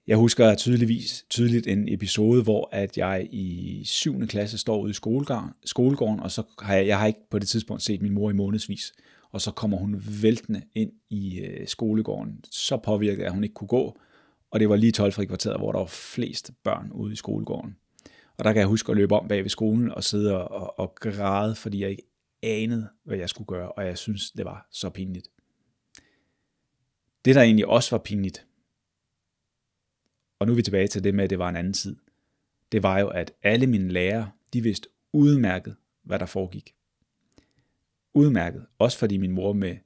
[0.08, 4.28] Jeg husker tydeligvis tydeligt en episode, hvor at jeg i 7.
[4.28, 4.94] klasse står ude i
[5.66, 8.34] skolegården, og så har jeg, jeg har ikke på det tidspunkt set min mor i
[8.34, 8.94] månedsvis,
[9.32, 13.68] og så kommer hun væltende ind i øh, skolegården, så påvirket, at hun ikke kunne
[13.68, 14.00] gå,
[14.52, 17.76] og det var lige 12 kvarteret, hvor der var flest børn ude i skolegården.
[18.38, 20.96] Og der kan jeg huske at løbe om bag ved skolen og sidde og, og
[20.96, 22.04] græde, fordi jeg ikke
[22.44, 25.28] anede, hvad jeg skulle gøre, og jeg synes, det var så pinligt.
[27.26, 28.46] Det, der egentlig også var pinligt,
[30.43, 31.95] og nu er vi tilbage til det med, at det var en anden tid,
[32.71, 36.75] det var jo, at alle mine lærere, de vidste udmærket, hvad der foregik.
[38.13, 38.65] Udmærket.
[38.77, 39.77] Også fordi min mor med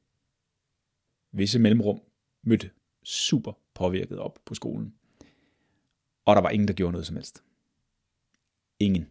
[1.32, 2.02] visse mellemrum
[2.44, 2.70] mødte
[3.04, 4.94] super påvirket op på skolen.
[6.26, 7.44] Og der var ingen, der gjorde noget som helst.
[8.80, 9.08] Ingen.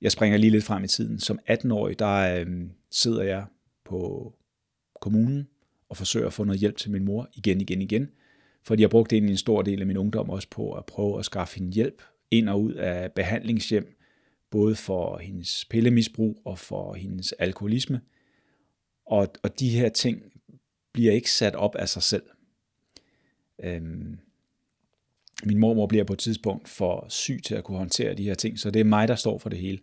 [0.00, 1.18] Jeg springer lige lidt frem i tiden.
[1.18, 3.46] Som 18-årig, der øh, sidder jeg
[3.84, 4.34] på
[5.00, 5.48] kommunen
[5.88, 8.10] og forsøger at få noget hjælp til min mor igen, igen, igen.
[8.62, 11.24] Fordi jeg brugte egentlig en stor del af min ungdom også på at prøve at
[11.24, 13.96] skaffe hende hjælp ind og ud af behandlingshjem,
[14.50, 18.00] både for hendes pillemisbrug og for hendes alkoholisme.
[19.06, 20.22] Og, og de her ting
[20.92, 22.22] bliver ikke sat op af sig selv.
[23.64, 24.18] Øhm,
[25.44, 28.58] min mormor bliver på et tidspunkt for syg til at kunne håndtere de her ting,
[28.58, 29.78] så det er mig, der står for det hele.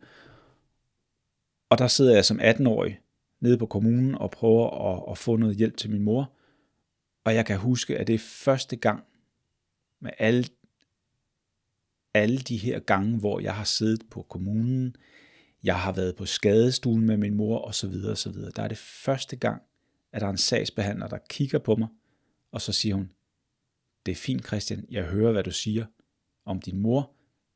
[1.70, 3.00] Og der sidder jeg som 18-årig
[3.40, 6.35] nede på kommunen og prøver at, at få noget hjælp til min mor.
[7.26, 9.04] Og jeg kan huske, at det er første gang
[10.00, 10.46] med alle,
[12.14, 14.96] alle de her gange, hvor jeg har siddet på kommunen,
[15.64, 17.94] jeg har været på skadestuen med min mor osv.
[18.12, 18.34] osv.
[18.56, 19.62] Der er det første gang,
[20.12, 21.88] at der er en sagsbehandler, der kigger på mig,
[22.52, 23.10] og så siger hun,
[24.06, 25.86] det er fint Christian, jeg hører, hvad du siger
[26.46, 27.12] om din mor,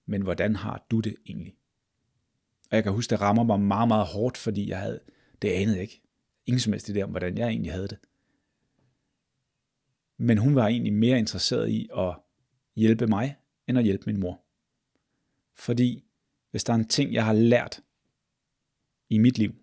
[0.05, 1.55] men hvordan har du det egentlig?
[2.71, 4.99] Og jeg kan huske, det rammer mig meget, meget hårdt, fordi jeg havde,
[5.41, 6.01] det anede jeg ikke.
[6.45, 7.97] Ingen som helst idé om, hvordan jeg egentlig havde det.
[10.21, 12.15] Men hun var egentlig mere interesseret i at
[12.75, 13.35] hjælpe mig,
[13.67, 14.41] end at hjælpe min mor.
[15.55, 16.03] Fordi
[16.51, 17.83] hvis der er en ting, jeg har lært
[19.09, 19.55] i mit liv,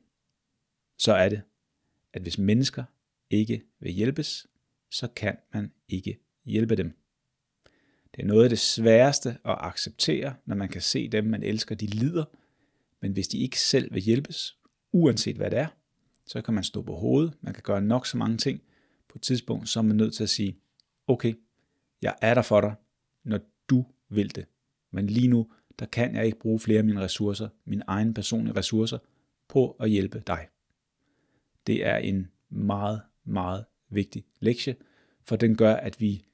[0.98, 1.42] så er det,
[2.12, 2.84] at hvis mennesker
[3.30, 4.46] ikke vil hjælpes,
[4.90, 6.98] så kan man ikke hjælpe dem.
[8.14, 11.74] Det er noget af det sværeste at acceptere, når man kan se dem, man elsker,
[11.74, 12.24] de lider,
[13.00, 14.58] men hvis de ikke selv vil hjælpes,
[14.92, 15.68] uanset hvad det er,
[16.26, 18.62] så kan man stå på hovedet, man kan gøre nok så mange ting.
[19.16, 20.56] På et tidspunkt, så er man nødt til at sige,
[21.06, 21.34] okay,
[22.02, 22.74] jeg er der for dig,
[23.24, 24.46] når du vil det.
[24.90, 28.56] Men lige nu, der kan jeg ikke bruge flere af mine ressourcer, mine egne personlige
[28.56, 28.98] ressourcer,
[29.48, 30.48] på at hjælpe dig.
[31.66, 34.76] Det er en meget, meget vigtig lektie,
[35.24, 36.24] for den gør, at vi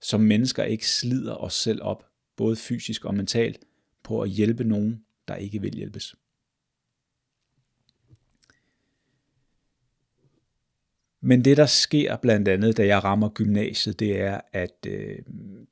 [0.00, 3.64] som mennesker ikke slider os selv op, både fysisk og mentalt,
[4.02, 6.16] på at hjælpe nogen, der ikke vil hjælpes.
[11.20, 15.18] Men det, der sker blandt andet, da jeg rammer gymnasiet, det er, at øh,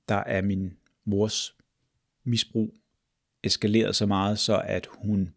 [0.08, 1.56] der er min mors
[2.24, 2.74] misbrug
[3.42, 5.32] eskaleret så meget, så at hun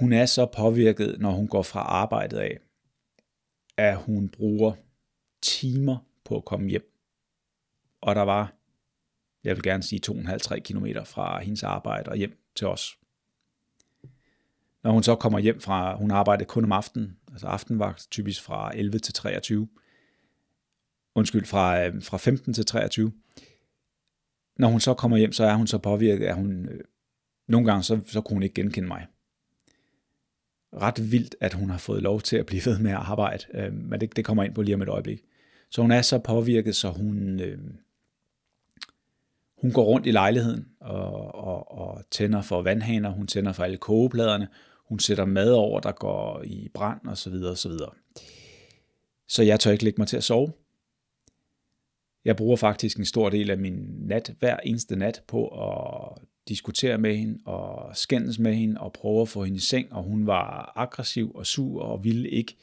[0.00, 2.58] hun er så påvirket, når hun går fra arbejdet af,
[3.76, 4.74] at hun bruger
[5.42, 6.92] timer på at komme hjem.
[8.00, 8.54] Og der var,
[9.44, 12.99] jeg vil gerne sige 2,5-3 km fra hendes arbejde og hjem til os.
[14.82, 18.76] Når hun så kommer hjem fra, hun arbejdede kun om aftenen, altså aftenvagt typisk fra
[18.76, 19.68] 11 til 23,
[21.14, 23.12] undskyld, fra, øh, fra 15 til 23.
[24.56, 26.80] Når hun så kommer hjem, så er hun så påvirket, at hun, øh,
[27.48, 29.06] nogle gange så, så kunne hun ikke genkende mig
[30.72, 33.72] ret vildt, at hun har fået lov til at blive ved med at arbejde, øh,
[33.72, 35.22] men det, det kommer ind på lige om et øjeblik.
[35.70, 37.58] Så hun er så påvirket, så hun, øh,
[39.60, 43.76] hun går rundt i lejligheden og, og, og tænder for vandhaner, hun tænder for alle
[43.76, 44.48] kogepladerne,
[44.90, 47.90] hun sætter mad over, der går i brand og så videre og så videre.
[49.28, 50.52] Så jeg tør ikke lægge mig til at sove.
[52.24, 56.98] Jeg bruger faktisk en stor del af min nat, hver eneste nat, på at diskutere
[56.98, 60.26] med hende og skændes med hende og prøve at få hende i seng, og hun
[60.26, 62.56] var aggressiv og sur og ville ikke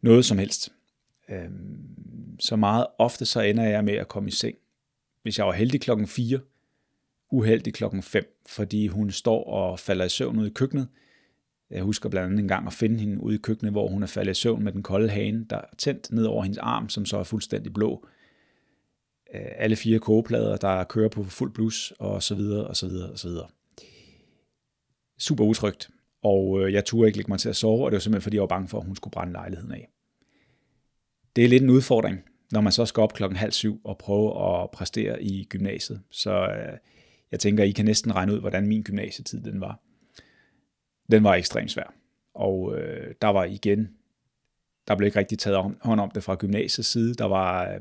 [0.00, 0.72] noget som helst.
[1.28, 4.56] Øhm, så meget ofte så ender jeg med at komme i seng
[5.24, 6.40] hvis jeg var heldig klokken 4,
[7.30, 10.88] uheldig klokken 5, fordi hun står og falder i søvn ude i køkkenet.
[11.70, 14.06] Jeg husker blandt andet en gang at finde hende ude i køkkenet, hvor hun er
[14.06, 17.06] faldet i søvn med den kolde hane, der er tændt ned over hendes arm, som
[17.06, 18.06] så er fuldstændig blå.
[19.34, 23.10] Øh, alle fire kogeplader, der kører på fuld blus, og så videre, og så videre,
[23.10, 23.46] og så videre.
[25.18, 25.90] Super utrygt,
[26.22, 28.36] og øh, jeg turde ikke lægge mig til at sove, og det var simpelthen, fordi
[28.36, 29.88] jeg var bange for, at hun skulle brænde lejligheden af.
[31.36, 32.20] Det er lidt en udfordring,
[32.52, 36.02] når man så skal op klokken halv syv og prøve at præstere i gymnasiet.
[36.10, 36.78] Så øh,
[37.30, 39.80] jeg tænker, I kan næsten regne ud, hvordan min gymnasietid den var.
[41.10, 41.94] Den var ekstremt svær.
[42.34, 43.96] Og øh, der var igen,
[44.88, 47.14] der blev ikke rigtig taget hånd om det fra gymnasiets side.
[47.14, 47.80] Der var, øh,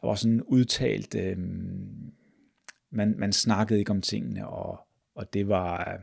[0.00, 1.38] der var sådan udtalt, øh,
[2.90, 4.80] man, man snakkede ikke om tingene, og,
[5.14, 6.00] og det var, øh,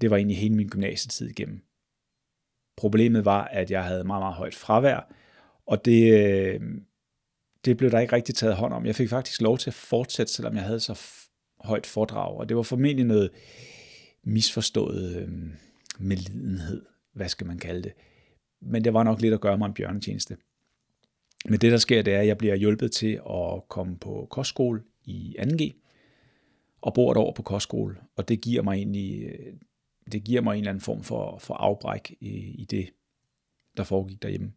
[0.00, 1.62] det var egentlig hele min gymnasietid igennem.
[2.76, 5.12] Problemet var, at jeg havde meget, meget højt fravær,
[5.66, 6.60] og det, øh,
[7.64, 8.86] det blev der ikke rigtig taget hånd om.
[8.86, 11.00] Jeg fik faktisk lov til at fortsætte, selvom jeg havde så
[11.60, 13.30] højt foredrag, og det var formentlig noget
[14.28, 15.28] misforstået øh,
[15.98, 17.92] medlidenhed, hvad skal man kalde det.
[18.60, 20.36] Men det var nok lidt at gøre mig en bjørnetjeneste.
[21.48, 24.82] Men det, der sker, det er, at jeg bliver hjulpet til at komme på kostskole
[25.04, 25.72] i 2G,
[26.80, 29.54] og bor et år på kostskole, og det giver mig egentlig, øh,
[30.12, 32.90] det giver mig en eller anden form for, for afbræk i, i det,
[33.76, 34.52] der foregik derhjemme.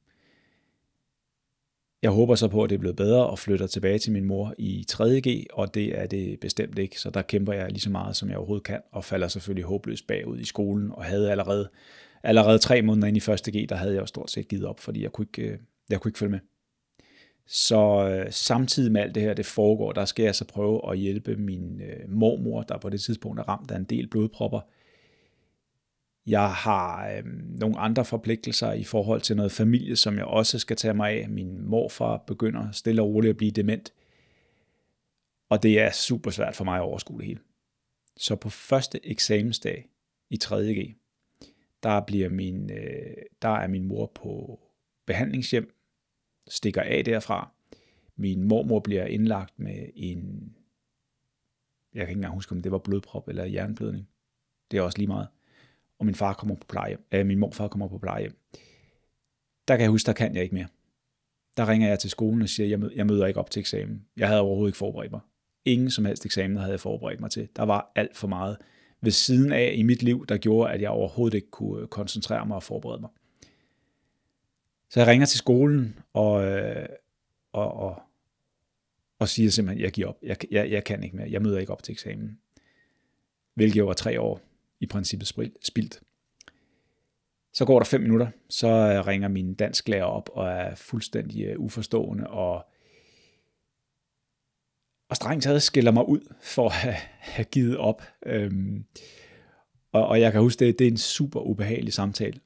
[2.02, 4.54] Jeg håber så på, at det er blevet bedre og flytter tilbage til min mor
[4.58, 8.16] i 3.G, og det er det bestemt ikke, så der kæmper jeg lige så meget,
[8.16, 11.70] som jeg overhovedet kan, og falder selvfølgelig håbløst bagud i skolen, og havde allerede,
[12.24, 15.04] allerede tre måneder ind i 1.G, der havde jeg jo stort set givet op, fordi
[15.04, 15.58] jeg kunne ikke, øh,
[15.90, 16.40] jeg kunne ikke følge med.
[17.48, 20.98] Så øh, samtidig med alt det her, det foregår, der skal jeg så prøve at
[20.98, 24.60] hjælpe min øh, mormor, der på det tidspunkt er ramt af en del blodpropper,
[26.26, 27.24] jeg har øh,
[27.60, 31.30] nogle andre forpligtelser i forhold til noget familie, som jeg også skal tage mig af.
[31.30, 33.94] Min morfar begynder stille og roligt at blive dement.
[35.50, 37.40] Og det er super svært for mig at overskue det hele.
[38.18, 39.90] Så på første eksamensdag
[40.30, 40.96] i 3.G,
[41.84, 44.60] der, bliver min, øh, der er min mor på
[45.06, 45.76] behandlingshjem,
[46.48, 47.52] stikker af derfra.
[48.16, 50.54] Min mormor bliver indlagt med en,
[51.94, 54.08] jeg kan ikke engang huske, om det var blodprop eller jernblødning.
[54.72, 55.28] Det er også lige meget
[56.02, 58.32] og min far kommer på pleje, øh, min morfar kommer på pleje.
[59.68, 60.68] Der kan jeg huske, der kan jeg ikke mere.
[61.58, 64.06] Der ringer jeg til skolen og siger, jeg, møder, jeg møder ikke op til eksamen.
[64.18, 65.22] Jeg havde overhovedet ikke forberedt mig.
[65.66, 67.50] Ingen som helst eksamen havde jeg forberedt mig til.
[67.56, 68.58] Der var alt for meget
[69.02, 72.46] ved siden af i mit liv, der gjorde, at jeg overhovedet ikke kunne øh, koncentrere
[72.46, 73.10] mig og forberede mig.
[74.90, 76.90] Så jeg ringer til skolen og, øh,
[77.54, 78.02] og, og,
[79.20, 80.18] og siger simpelthen, at jeg giver op.
[80.24, 81.32] Jeg, jeg, jeg kan ikke mere.
[81.32, 82.40] Jeg møder ikke op til eksamen.
[83.54, 84.51] Hvilket jo var tre år
[84.82, 85.28] i princippet
[85.62, 86.02] spildt.
[87.54, 91.60] Så går der fem minutter, så øh, ringer min dansklærer op og er fuldstændig øh,
[91.60, 92.66] uforstående og,
[95.10, 98.04] og strengt taget skiller mig ud for at have, have givet op.
[98.26, 98.86] Øhm,
[99.92, 102.40] og, og jeg kan huske, det, det er en super ubehagelig samtale.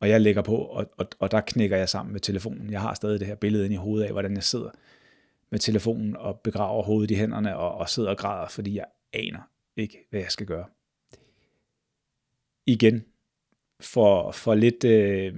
[0.00, 2.70] Og jeg lægger på, og, og, og der knækker jeg sammen med telefonen.
[2.70, 4.70] Jeg har stadig det her billede inde i hovedet af, hvordan jeg sidder
[5.50, 9.50] med telefonen og begraver hovedet i hænderne og, og sidder og græder, fordi jeg aner
[9.76, 10.64] ikke, hvad jeg skal gøre
[12.70, 13.04] igen
[13.80, 15.34] for, for, lidt, øh,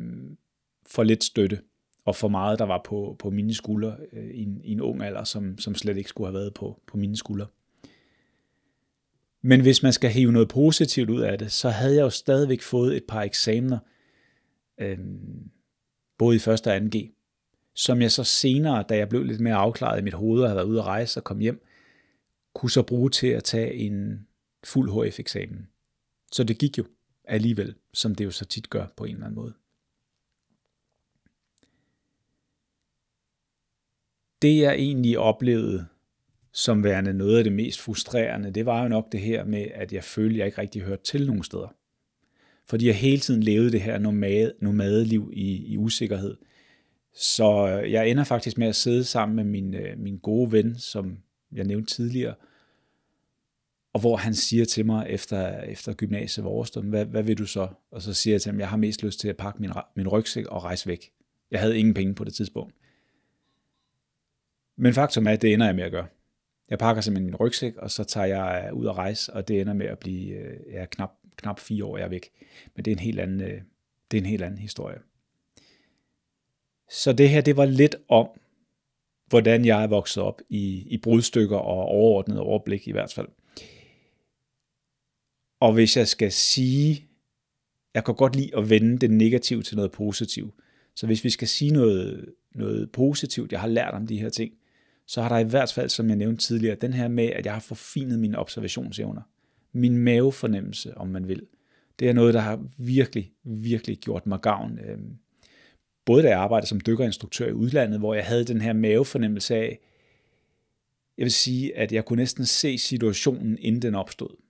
[0.86, 1.60] for lidt støtte,
[2.04, 5.02] og for meget, der var på, på mine skuldre øh, i, en, i en ung
[5.02, 7.46] alder, som, som slet ikke skulle have været på, på mine skuldre.
[9.42, 12.62] Men hvis man skal hive noget positivt ud af det, så havde jeg jo stadigvæk
[12.62, 13.78] fået et par eksamener,
[14.80, 14.98] øh,
[16.18, 17.18] både i første og 2G,
[17.74, 20.56] som jeg så senere, da jeg blev lidt mere afklaret i mit hoved og havde
[20.56, 21.66] været ude at rejse og kom hjem,
[22.54, 24.26] kunne så bruge til at tage en
[24.64, 25.68] fuld HF-eksamen.
[26.32, 26.84] Så det gik jo
[27.24, 29.54] alligevel, som det jo så tit gør på en eller anden måde.
[34.42, 35.86] Det jeg egentlig oplevede
[36.52, 39.92] som værende noget af det mest frustrerende, det var jo nok det her med, at
[39.92, 41.74] jeg følte, at jeg ikke rigtig hørte til nogen steder.
[42.66, 46.36] Fordi jeg hele tiden levede det her nomade, nomadeliv i, i usikkerhed.
[47.14, 51.18] Så jeg ender faktisk med at sidde sammen med min, øh, min gode ven, som
[51.52, 52.34] jeg nævnte tidligere,
[53.92, 57.68] og hvor han siger til mig efter, efter gymnasiet Vorstund, hvad, hvad vil du så?
[57.90, 60.08] Og så siger jeg til ham, jeg har mest lyst til at pakke min, min
[60.08, 61.12] rygsæk og rejse væk.
[61.50, 62.74] Jeg havde ingen penge på det tidspunkt.
[64.76, 66.06] Men faktum er, at det ender jeg med at gøre.
[66.70, 69.60] Jeg pakker simpelthen min rygsæk, og så tager jeg øh, ud og rejse, og det
[69.60, 72.30] ender med at blive øh, ja, knap, knap fire år, jeg er væk.
[72.76, 73.60] Men det er en helt anden, øh,
[74.10, 74.98] det er en helt anden historie.
[76.90, 78.28] Så det her, det var lidt om,
[79.26, 83.28] hvordan jeg er vokset op i, i brudstykker og overordnet overblik i hvert fald.
[85.62, 87.06] Og hvis jeg skal sige,
[87.94, 90.54] jeg kan godt lide at vende det negative til noget positivt.
[90.94, 94.52] Så hvis vi skal sige noget, noget positivt, jeg har lært om de her ting,
[95.06, 97.52] så har der i hvert fald, som jeg nævnte tidligere, den her med, at jeg
[97.52, 99.22] har forfinet mine observationsevner.
[99.72, 101.46] Min mavefornemmelse, om man vil.
[101.98, 104.78] Det er noget, der har virkelig, virkelig gjort mig gavn.
[104.78, 105.16] Øhm,
[106.04, 109.78] både da jeg arbejdede som dykkerinstruktør i udlandet, hvor jeg havde den her mavefornemmelse af,
[111.18, 114.41] jeg vil sige, at jeg kunne næsten se situationen, inden den opstod.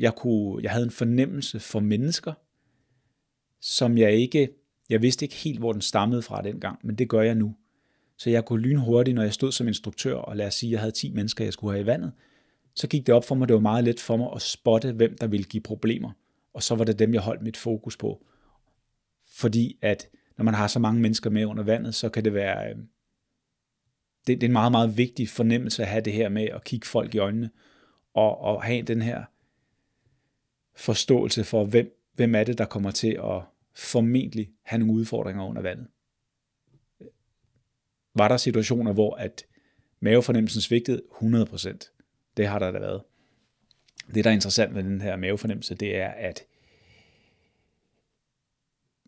[0.00, 2.32] Jeg, kunne, jeg havde en fornemmelse for mennesker,
[3.60, 4.48] som jeg ikke,
[4.88, 7.56] jeg vidste ikke helt, hvor den stammede fra dengang, men det gør jeg nu.
[8.16, 10.92] Så jeg kunne lynhurtigt, når jeg stod som instruktør, og lad os sige, jeg havde
[10.92, 12.12] 10 mennesker, jeg skulle have i vandet,
[12.74, 15.16] så gik det op for mig, det var meget let for mig at spotte, hvem
[15.20, 16.10] der ville give problemer.
[16.54, 18.26] Og så var det dem, jeg holdt mit fokus på.
[19.32, 20.08] Fordi at
[20.38, 22.76] når man har så mange mennesker med under vandet, så kan det være, øh,
[24.26, 26.86] det, det er en meget, meget vigtig fornemmelse at have det her med at kigge
[26.86, 27.50] folk i øjnene,
[28.14, 29.24] og, og have den her
[30.80, 33.42] forståelse for, hvem, hvem er det, der kommer til at
[33.74, 35.86] formentlig have nogle udfordringer under vandet.
[38.14, 39.46] Var der situationer, hvor at
[40.00, 42.32] mavefornemmelsen svigtede 100%?
[42.36, 43.02] Det har der da været.
[44.14, 46.46] Det, der er interessant ved den her mavefornemmelse, det er, at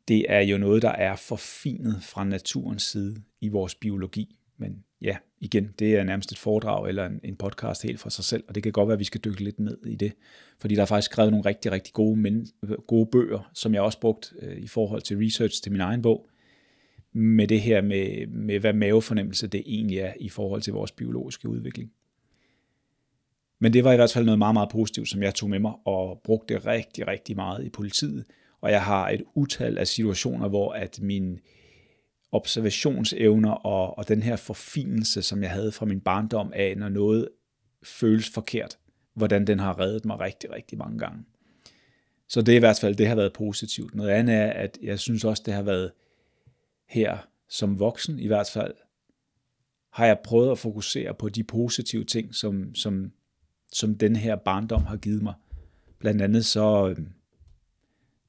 [0.09, 4.39] det er jo noget, der er forfinet fra naturens side i vores biologi.
[4.57, 8.25] Men ja, igen, det er nærmest et foredrag eller en, en podcast helt for sig
[8.25, 10.13] selv, og det kan godt være, at vi skal dykke lidt ned i det,
[10.59, 12.47] fordi der er faktisk skrevet nogle rigtig, rigtig gode, men,
[12.87, 16.29] gode bøger, som jeg også brugt øh, i forhold til research til min egen bog,
[17.13, 21.49] med det her med, med, hvad mavefornemmelse det egentlig er i forhold til vores biologiske
[21.49, 21.93] udvikling.
[23.59, 25.73] Men det var i hvert fald noget meget, meget positivt, som jeg tog med mig
[25.85, 28.25] og brugte rigtig, rigtig meget i politiet.
[28.61, 31.39] Og jeg har et utal af situationer, hvor at min
[32.33, 37.29] observationsevner og, og den her forfinelse, som jeg havde fra min barndom af, når noget
[37.83, 38.79] føles forkert,
[39.15, 41.25] hvordan den har reddet mig rigtig, rigtig mange gange.
[42.29, 43.95] Så det er i hvert fald, det har været positivt.
[43.95, 45.93] Noget andet er, at jeg synes også, det har været
[46.89, 47.19] her
[47.49, 48.75] som voksen i hvert fald,
[49.91, 53.13] har jeg prøvet at fokusere på de positive ting, som, som,
[53.73, 55.35] som den her barndom har givet mig.
[55.99, 57.13] Blandt andet så, øhm,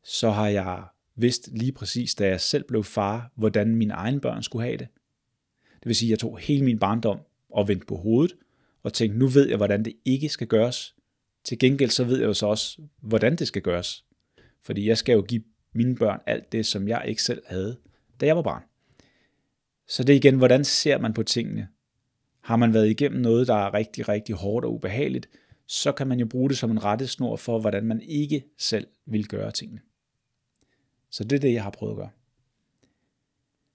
[0.04, 0.84] så har jeg
[1.16, 4.88] vidst lige præcis, da jeg selv blev far, hvordan mine egne børn skulle have det.
[5.64, 8.36] Det vil sige, at jeg tog hele min barndom og vendte på hovedet,
[8.84, 10.96] og tænkte, nu ved jeg, hvordan det ikke skal gøres.
[11.44, 14.06] Til gengæld så ved jeg jo så også, hvordan det skal gøres.
[14.62, 17.78] Fordi jeg skal jo give mine børn alt det, som jeg ikke selv havde,
[18.22, 18.64] da jeg var barn.
[19.88, 21.68] Så det er igen, hvordan ser man på tingene?
[22.42, 25.30] Har man været igennem noget, der er rigtig, rigtig hårdt og ubehageligt,
[25.68, 29.28] så kan man jo bruge det som en rettesnor for, hvordan man ikke selv vil
[29.28, 29.82] gøre tingene.
[31.14, 32.10] Så det er det, jeg har prøvet at gøre.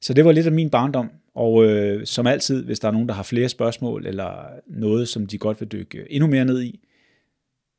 [0.01, 3.09] Så det var lidt af min barndom, og øh, som altid, hvis der er nogen,
[3.09, 6.89] der har flere spørgsmål, eller noget, som de godt vil dykke endnu mere ned i,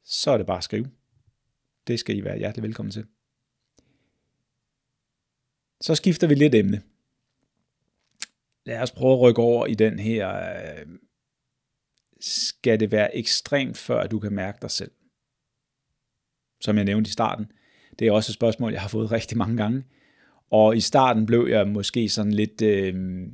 [0.03, 0.89] så er det bare at skrive.
[1.87, 3.05] Det skal I være hjertelig velkommen til.
[5.81, 6.81] Så skifter vi lidt emne.
[8.65, 10.85] Lad os prøve at rykke over i den her, øh,
[12.19, 14.91] skal det være ekstremt, før du kan mærke dig selv?
[16.61, 17.51] Som jeg nævnte i starten,
[17.99, 19.83] det er også et spørgsmål, jeg har fået rigtig mange gange.
[20.51, 23.27] Og i starten blev jeg måske sådan lidt, øh,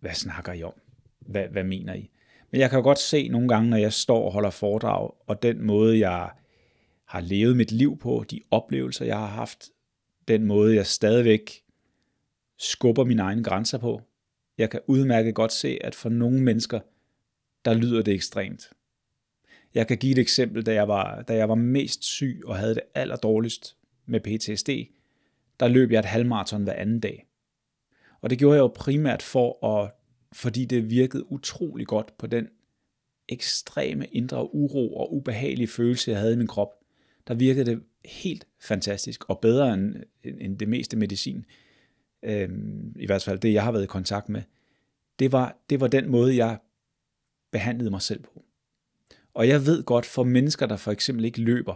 [0.00, 0.72] hvad snakker I om?
[1.20, 2.10] Hvad, hvad mener I?
[2.50, 5.42] Men jeg kan jo godt se nogle gange, når jeg står og holder foredrag, og
[5.42, 6.30] den måde, jeg
[7.04, 9.70] har levet mit liv på, de oplevelser, jeg har haft,
[10.28, 11.50] den måde, jeg stadigvæk
[12.58, 14.00] skubber mine egne grænser på.
[14.58, 16.80] Jeg kan udmærket godt se, at for nogle mennesker,
[17.64, 18.70] der lyder det ekstremt.
[19.74, 22.74] Jeg kan give et eksempel, da jeg var, da jeg var mest syg og havde
[22.74, 24.70] det allerdårligst med PTSD,
[25.60, 27.26] der løb jeg et halvmarathon hver anden dag.
[28.20, 29.90] Og det gjorde jeg jo primært for at,
[30.32, 32.48] fordi det virkede utrolig godt på den
[33.28, 36.74] ekstreme indre uro og ubehagelige følelse, jeg havde i min krop.
[37.28, 41.44] Der virkede det helt fantastisk og bedre end, end det meste medicin.
[42.22, 44.42] Øhm, I hvert fald det, jeg har været i kontakt med.
[45.18, 46.58] Det var, det var den måde, jeg
[47.52, 48.43] behandlede mig selv på.
[49.34, 51.74] Og jeg ved godt, for mennesker, der for eksempel ikke løber,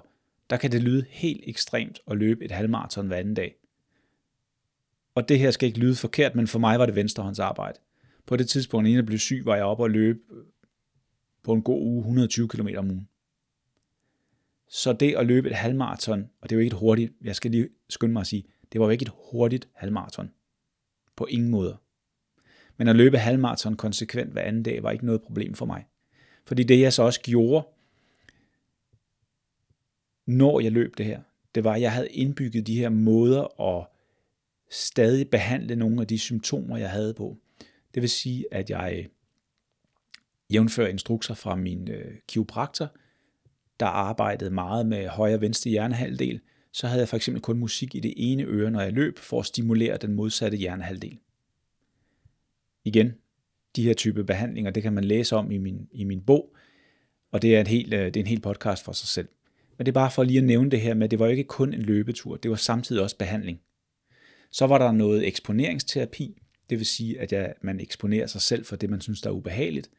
[0.51, 3.57] der kan det lyde helt ekstremt at løbe et halvmarathon hver anden dag.
[5.15, 7.79] Og det her skal ikke lyde forkert, men for mig var det venstrehåndsarbejde.
[8.27, 10.44] På det tidspunkt, inden jeg blev syg, var jeg oppe og løbe øh,
[11.42, 13.09] på en god uge 120 km om ugen.
[14.69, 17.69] Så det at løbe et halvmarathon, og det er ikke et hurtigt, jeg skal lige
[17.88, 20.31] skynde mig at sige, det var jo ikke et hurtigt halvmarathon.
[21.17, 21.77] På ingen måde.
[22.77, 25.85] Men at løbe halvmarathon konsekvent hver anden dag var ikke noget problem for mig.
[26.49, 27.67] Fordi det jeg så også gjorde,
[30.27, 31.23] når jeg løb det her,
[31.55, 33.87] det var, at jeg havde indbygget de her måder at
[34.71, 37.37] stadig behandle nogle af de symptomer, jeg havde på.
[37.94, 39.09] Det vil sige, at jeg
[40.53, 42.96] jævnfører instrukser fra min øh, kiropraktor,
[43.81, 46.40] der arbejdede meget med højre og venstre hjernehalvdel,
[46.73, 49.40] så havde jeg for eksempel kun musik i det ene øre, når jeg løb, for
[49.40, 51.19] at stimulere den modsatte hjernehalvdel.
[52.85, 53.15] Igen,
[53.77, 56.56] de her type behandlinger, det kan man læse om i min, i min bog,
[57.33, 59.29] og det er, en helt, øh, det er en helt podcast for sig selv.
[59.79, 61.31] Men det er bare for lige at nævne det her med, at det var jo
[61.31, 63.60] ikke kun en løbetur, det var samtidig også behandling.
[64.50, 68.77] Så var der noget eksponeringsterapi, det vil sige, at jeg, man eksponerer sig selv for
[68.77, 69.90] det, man synes, der er ubehageligt.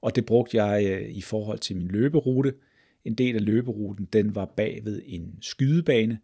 [0.00, 2.54] Og det brugte jeg øh, i forhold til min løberute.
[3.04, 6.18] En del af løberuten, den var bag ved en skydebane,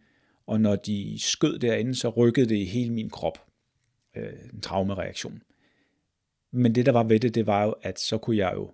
[0.46, 3.38] og når de skød derinde, så rykkede det i hele min krop.
[4.16, 5.42] Øh, en traumereaktion.
[6.52, 8.70] Men det, der var ved det, det var jo, at så kunne jeg jo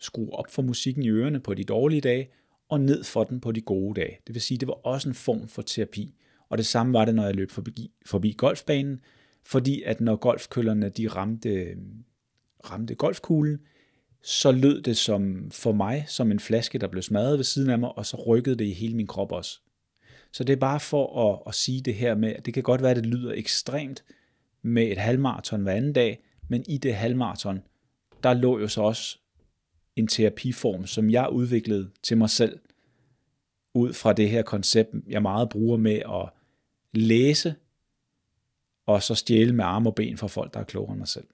[0.00, 2.30] skrue op for musikken i ørerne på de dårlige dage,
[2.68, 4.18] og ned for den på de gode dage.
[4.26, 6.14] Det vil sige, det var også en form for terapi.
[6.48, 9.00] Og det samme var det, når jeg løb forbi, forbi golfbanen,
[9.44, 11.76] fordi at når golfkøllerne de ramte,
[12.70, 13.58] ramte golfkuglen,
[14.22, 17.78] så lød det som for mig som en flaske, der blev smadret ved siden af
[17.78, 19.60] mig, og så rykkede det i hele min krop også.
[20.32, 22.82] Så det er bare for at, at sige det her med, at det kan godt
[22.82, 24.04] være, at det lyder ekstremt
[24.62, 27.62] med et halvmarathon hver anden dag, men i det halvmarathon,
[28.22, 29.18] der lå jo så også
[29.96, 32.58] en terapiform, som jeg udviklede til mig selv,
[33.74, 36.28] ud fra det her koncept, jeg meget bruger med at
[36.92, 37.54] læse,
[38.86, 41.26] og så stjæle med arme og ben fra folk, der er klogere end mig selv.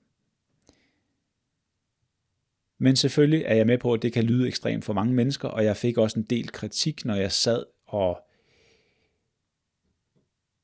[2.78, 5.64] Men selvfølgelig er jeg med på, at det kan lyde ekstremt for mange mennesker, og
[5.64, 8.22] jeg fik også en del kritik, når jeg sad og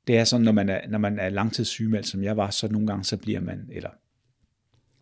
[0.06, 2.86] det er sådan, når man er, når man er langtidssygemeldt, som jeg var, så nogle
[2.86, 3.90] gange så bliver man, eller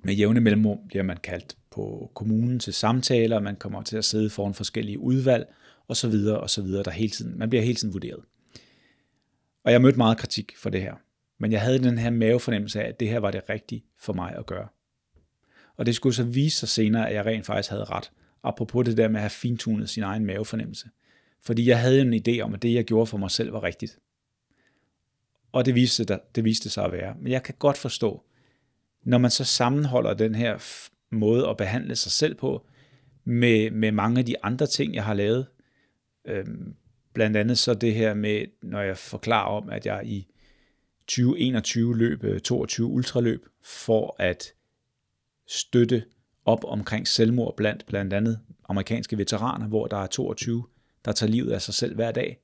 [0.03, 4.31] med jævne mellemrum bliver man kaldt på kommunen til samtaler, man kommer til at sidde
[4.31, 5.55] foran forskellige udvalg,
[5.89, 8.21] og så videre, og så videre, der hele tiden, man bliver hele tiden vurderet.
[9.65, 10.95] Og jeg mødte meget kritik for det her.
[11.39, 14.37] Men jeg havde den her mavefornemmelse af, at det her var det rigtige for mig
[14.37, 14.69] at gøre.
[15.77, 18.11] Og det skulle så vise sig senere, at jeg rent faktisk havde ret.
[18.43, 20.89] Apropos det der med at have fintunet sin egen mavefornemmelse.
[21.43, 23.99] Fordi jeg havde en idé om, at det jeg gjorde for mig selv var rigtigt.
[25.53, 27.15] Og det viste, det viste sig at være.
[27.21, 28.23] Men jeg kan godt forstå,
[29.05, 30.59] når man så sammenholder den her
[31.11, 32.67] måde at behandle sig selv på,
[33.25, 35.47] med, med mange af de andre ting, jeg har lavet.
[36.25, 36.75] Øhm,
[37.15, 40.27] blandt andet så det her med, når jeg forklarer om, at jeg i
[41.07, 44.53] 2021 løb øh, 22 ultraløb for at
[45.49, 46.05] støtte
[46.45, 50.65] op omkring selvmord blandt blandt andet amerikanske veteraner, hvor der er 22,
[51.05, 52.39] der tager livet af sig selv hver dag.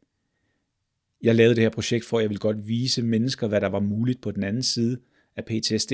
[1.23, 3.81] Jeg lavede det her projekt for, at jeg ville godt vise mennesker, hvad der var
[3.81, 5.01] muligt på den anden side
[5.37, 5.93] af PTSD,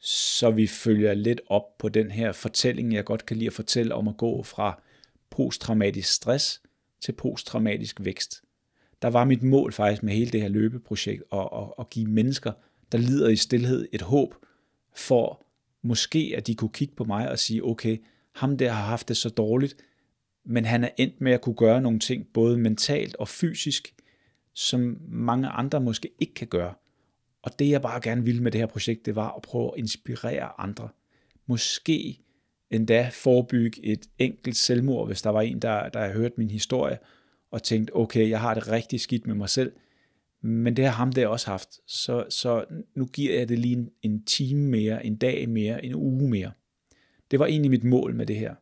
[0.00, 3.94] så vi følger lidt op på den her fortælling, jeg godt kan lide at fortælle
[3.94, 4.82] om at gå fra
[5.30, 6.62] posttraumatisk stress
[7.00, 8.42] til posttraumatisk vækst.
[9.02, 12.52] Der var mit mål faktisk med hele det her løbeprojekt at, at, at give mennesker,
[12.92, 14.34] der lider i stillhed, et håb
[14.94, 15.46] for
[15.82, 17.98] måske, at de kunne kigge på mig og sige, okay,
[18.34, 19.76] ham der har haft det så dårligt,
[20.44, 23.94] men han er endt med at kunne gøre nogle ting, både mentalt og fysisk,
[24.54, 26.74] som mange andre måske ikke kan gøre.
[27.46, 29.78] Og det jeg bare gerne ville med det her projekt, det var at prøve at
[29.78, 30.88] inspirere andre.
[31.46, 32.18] Måske
[32.70, 36.98] endda forebygge et enkelt selvmord, hvis der var en, der, der har hørt min historie,
[37.50, 39.72] og tænkt, okay, jeg har det rigtig skidt med mig selv,
[40.40, 43.90] men det har ham der også haft, så, så nu giver jeg det lige en,
[44.02, 46.52] en time mere, en dag mere, en uge mere.
[47.30, 48.54] Det var egentlig mit mål med det her.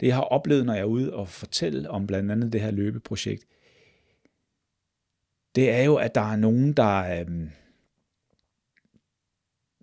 [0.00, 2.70] Det jeg har oplevet, når jeg er ude og fortælle om blandt andet det her
[2.70, 3.44] løbeprojekt,
[5.54, 7.20] det er jo, at der er nogen, der...
[7.20, 7.48] øh,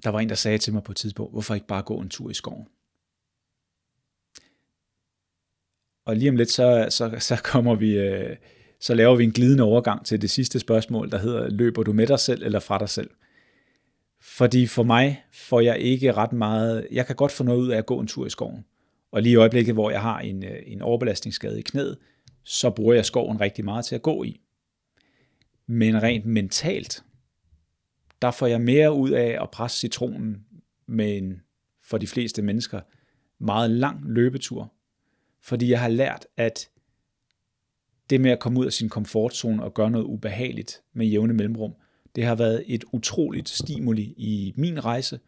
[0.04, 2.10] der var en, der sagde til mig på et tidspunkt, hvorfor ikke bare gå en
[2.10, 2.68] tur i skoven?
[6.06, 8.36] Og lige om lidt, så, så, så kommer vi, øh,
[8.80, 12.08] så laver vi en glidende overgang til det sidste spørgsmål, der hedder, løber du med
[12.08, 13.10] dig selv eller fra dig selv?
[14.22, 17.78] Fordi for mig får jeg ikke ret meget, jeg kan godt få noget ud af
[17.78, 18.66] at gå en tur i skoven.
[19.12, 21.98] Og lige i øjeblikket, hvor jeg har en, øh, en overbelastningsskade i knæet,
[22.44, 24.42] så bruger jeg skoven rigtig meget til at gå i.
[25.68, 27.04] Men rent mentalt,
[28.22, 30.46] der får jeg mere ud af at presse citronen
[30.88, 31.42] med en,
[31.84, 32.82] for de fleste mennesker,
[33.40, 34.74] meget lang løbetur.
[35.42, 36.70] Fordi jeg har lært, at
[38.10, 41.74] det med at komme ud af sin komfortzone og gøre noget ubehageligt med jævne mellemrum,
[42.16, 45.20] det har været et utroligt stimuli i min rejse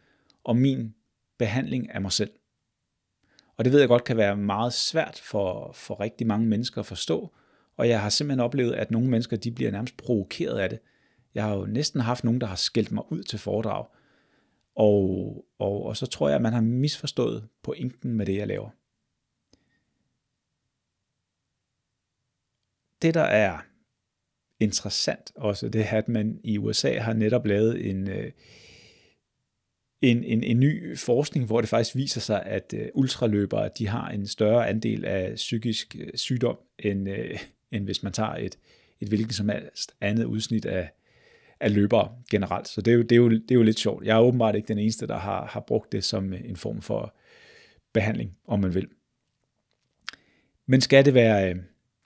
[0.44, 0.94] og min
[1.38, 2.30] behandling af mig selv.
[3.56, 6.86] Og det ved jeg godt kan være meget svært for, for rigtig mange mennesker at
[6.86, 7.34] forstå,
[7.76, 10.78] og jeg har simpelthen oplevet, at nogle mennesker de bliver nærmest provokeret af det.
[11.34, 13.86] Jeg har jo næsten haft nogen, der har skældt mig ud til foredrag,
[14.76, 18.70] og, og, og så tror jeg, at man har misforstået pointen med det, jeg laver.
[23.04, 23.58] det, der er
[24.60, 28.32] interessant også, det er, at man i USA har netop lavet en, øh,
[30.02, 34.08] en, en, en ny forskning, hvor det faktisk viser sig, at øh, ultraløbere de har
[34.08, 37.08] en større andel af psykisk øh, sygdom, end,
[37.72, 38.58] end hvis man tager et,
[39.00, 40.90] et hvilket som helst andet udsnit af,
[41.64, 42.68] af løbere generelt.
[42.68, 44.04] Så det er, jo, det, er jo, det er jo lidt sjovt.
[44.04, 46.82] Jeg er åbenbart ikke den eneste, der har, har brugt det som øh, en form
[46.82, 47.14] for
[47.92, 48.88] behandling, om man vil.
[50.66, 51.56] Men skal det, være, øh,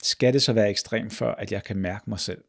[0.02, 2.44] skal det så være ekstremt, før at jeg kan mærke mig selv?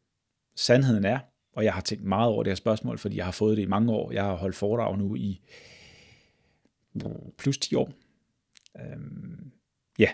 [0.56, 1.18] Sandheden er,
[1.52, 3.66] og jeg har tænkt meget over det her spørgsmål, fordi jeg har fået det i
[3.66, 4.12] mange år.
[4.12, 5.40] Jeg har holdt foredrag nu i
[7.38, 7.92] plus 10 år.
[8.80, 9.52] Øhm,
[9.98, 10.10] ja,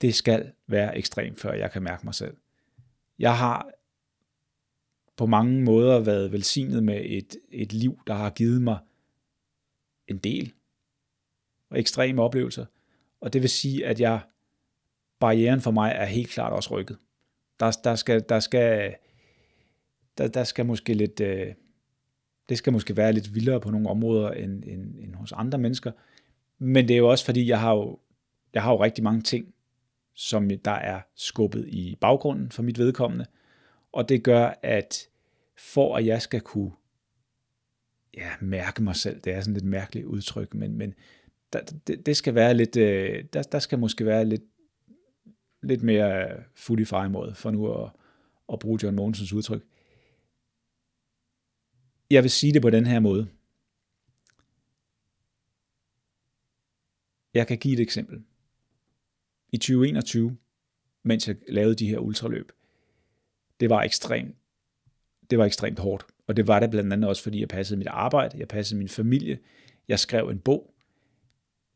[0.00, 2.36] det skal være ekstremt, før jeg kan mærke mig selv.
[3.18, 3.70] Jeg har
[5.20, 8.78] på mange måder været velsignet med et, et liv, der har givet mig
[10.08, 10.52] en del
[11.70, 12.66] og ekstreme oplevelser.
[13.20, 14.20] Og det vil sige, at jeg
[15.18, 16.98] barrieren for mig er helt klart også rykket.
[17.60, 18.94] Der, der, skal, der, skal,
[20.18, 21.54] der, der skal måske lidt, øh,
[22.48, 25.92] det skal måske være lidt vildere på nogle områder end, end, end hos andre mennesker.
[26.58, 27.98] Men det er jo også fordi, jeg har jo,
[28.54, 29.54] jeg har jo rigtig mange ting,
[30.14, 33.26] som der er skubbet i baggrunden for mit vedkommende.
[33.92, 35.09] Og det gør, at
[35.60, 36.72] for at jeg skal kunne
[38.16, 40.94] ja, mærke mig selv, det er sådan lidt mærkeligt udtryk, men, men
[41.52, 44.42] der, det, det skal være lidt, øh, der, der skal måske være lidt,
[45.62, 47.90] lidt mere fuld i måde, for nu at,
[48.52, 49.62] at bruge John Mogensens udtryk.
[52.10, 53.28] Jeg vil sige det på den her måde.
[57.34, 58.24] Jeg kan give et eksempel.
[59.52, 60.36] I 2021,
[61.02, 62.52] mens jeg lavede de her ultraløb,
[63.60, 64.36] det var ekstremt,
[65.30, 66.06] det var ekstremt hårdt.
[66.26, 68.88] Og det var det blandt andet også, fordi jeg passede mit arbejde, jeg passede min
[68.88, 69.38] familie,
[69.88, 70.74] jeg skrev en bog.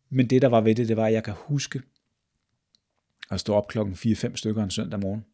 [0.09, 1.83] Men det, der var ved det, det var, at jeg kan huske
[3.31, 5.25] at stå op klokken 4-5 stykker en søndag morgen,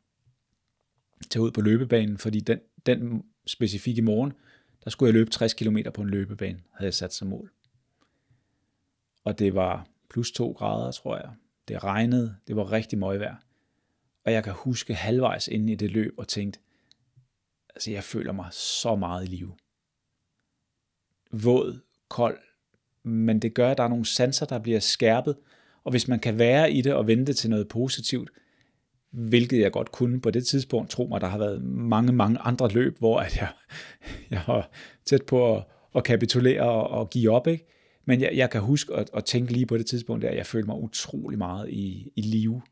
[1.31, 4.33] tage ud på løbebanen, fordi den, den specifikke morgen,
[4.85, 7.53] der skulle jeg løbe 60 km på en løbebane, havde jeg sat som mål.
[9.25, 11.31] Og det var plus 2 grader, tror jeg.
[11.68, 13.37] Det regnede, det var rigtig møgvejr.
[14.25, 16.61] Og jeg kan huske halvvejs inde i det løb og tænkte,
[17.81, 19.53] altså jeg føler mig så meget i live.
[21.33, 22.39] Våd, kold,
[23.05, 25.37] men det gør, at der er nogle sanser, der bliver skærpet,
[25.85, 28.31] og hvis man kan være i det og vente til noget positivt,
[29.11, 32.68] hvilket jeg godt kunne på det tidspunkt, tro mig, der har været mange, mange andre
[32.68, 33.49] løb, hvor at jeg,
[34.31, 34.70] jeg var
[35.05, 35.64] tæt på at,
[35.95, 37.66] at kapitulere og, og give op, ikke?
[38.05, 40.66] Men jeg, jeg kan huske at, at tænke lige på det tidspunkt, at jeg følte
[40.66, 42.62] mig utrolig meget i, i live.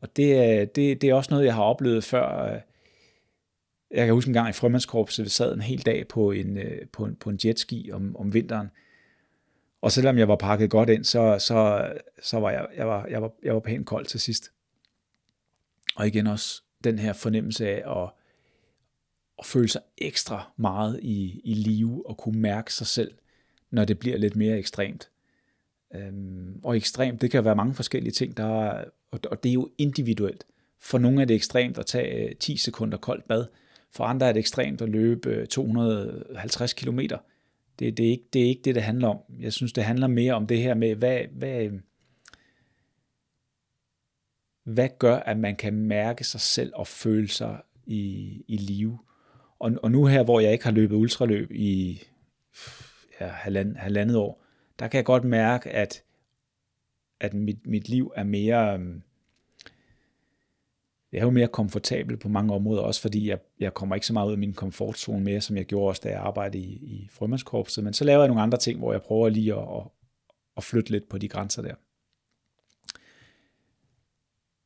[0.00, 2.54] Og det, øh, det, det er også noget, jeg har oplevet før.
[2.54, 2.60] Øh,
[3.90, 6.88] jeg kan huske en gang i frømandskorpset, vi sad en hel dag på en, øh,
[6.92, 8.70] på en, på en jetski om, om vinteren.
[9.80, 13.22] Og selvom jeg var pakket godt ind, så, så, så var jeg, jeg, var, jeg,
[13.22, 14.52] var, jeg var pænt kold til sidst.
[15.96, 18.10] Og igen også den her fornemmelse af at,
[19.38, 23.12] at føle sig ekstra meget i, i live og kunne mærke sig selv
[23.70, 25.10] når det bliver lidt mere ekstremt.
[25.94, 29.70] Øhm, og ekstremt, det kan være mange forskellige ting, der er, og det er jo
[29.78, 30.46] individuelt.
[30.80, 33.46] For nogle er det ekstremt at tage øh, 10 sekunder koldt bad,
[33.96, 36.98] for andre er det ekstremt at løbe øh, 250 km.
[37.78, 39.18] Det, det, er ikke, det er ikke det, det handler om.
[39.40, 41.70] Jeg synes, det handler mere om det her med, hvad, hvad,
[44.64, 48.98] hvad gør, at man kan mærke sig selv og føle sig i, i live.
[49.58, 52.02] Og, og nu her, hvor jeg ikke har løbet ultraløb i
[53.20, 54.42] ja, halvand, halvandet år,
[54.78, 56.02] der kan jeg godt mærke, at,
[57.20, 59.00] at mit, mit liv er mere, Øh,
[61.12, 64.12] jeg er jo mere komfortabel på mange områder, også fordi jeg, jeg kommer ikke så
[64.12, 67.08] meget ud af min komfortzone mere, som jeg gjorde også, da jeg arbejdede i, i
[67.12, 67.84] frømandskorpset.
[67.84, 69.82] Men så laver jeg nogle andre ting, hvor jeg prøver lige at, at,
[70.56, 71.74] at flytte lidt på de grænser der.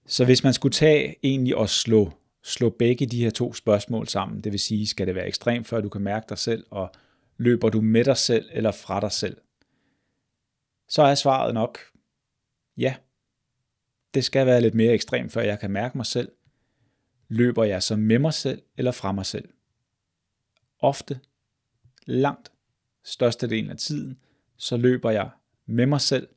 [0.07, 2.13] Så hvis man skulle tage egentlig og slå,
[2.43, 5.81] slå begge de her to spørgsmål sammen, det vil sige, skal det være ekstremt, før
[5.81, 6.91] du kan mærke dig selv, og
[7.41, 9.37] Løber du med dig selv eller fra dig selv?
[10.89, 11.79] Så er svaret nok,
[12.77, 12.95] ja.
[14.15, 16.29] Det skal være lidt mere ekstremt, før jeg kan mærke mig selv.
[17.29, 19.49] Løber jeg så med mig selv eller fra mig selv?
[20.79, 21.21] Ofte,
[22.07, 22.53] langt,
[23.05, 24.19] størstedelen af tiden,
[24.57, 25.31] så løber jeg
[25.67, 26.29] med mig selv,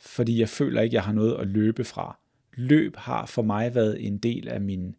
[0.00, 2.18] fordi jeg føler ikke, jeg har noget at løbe fra.
[2.56, 4.96] Løb har for mig været en del af min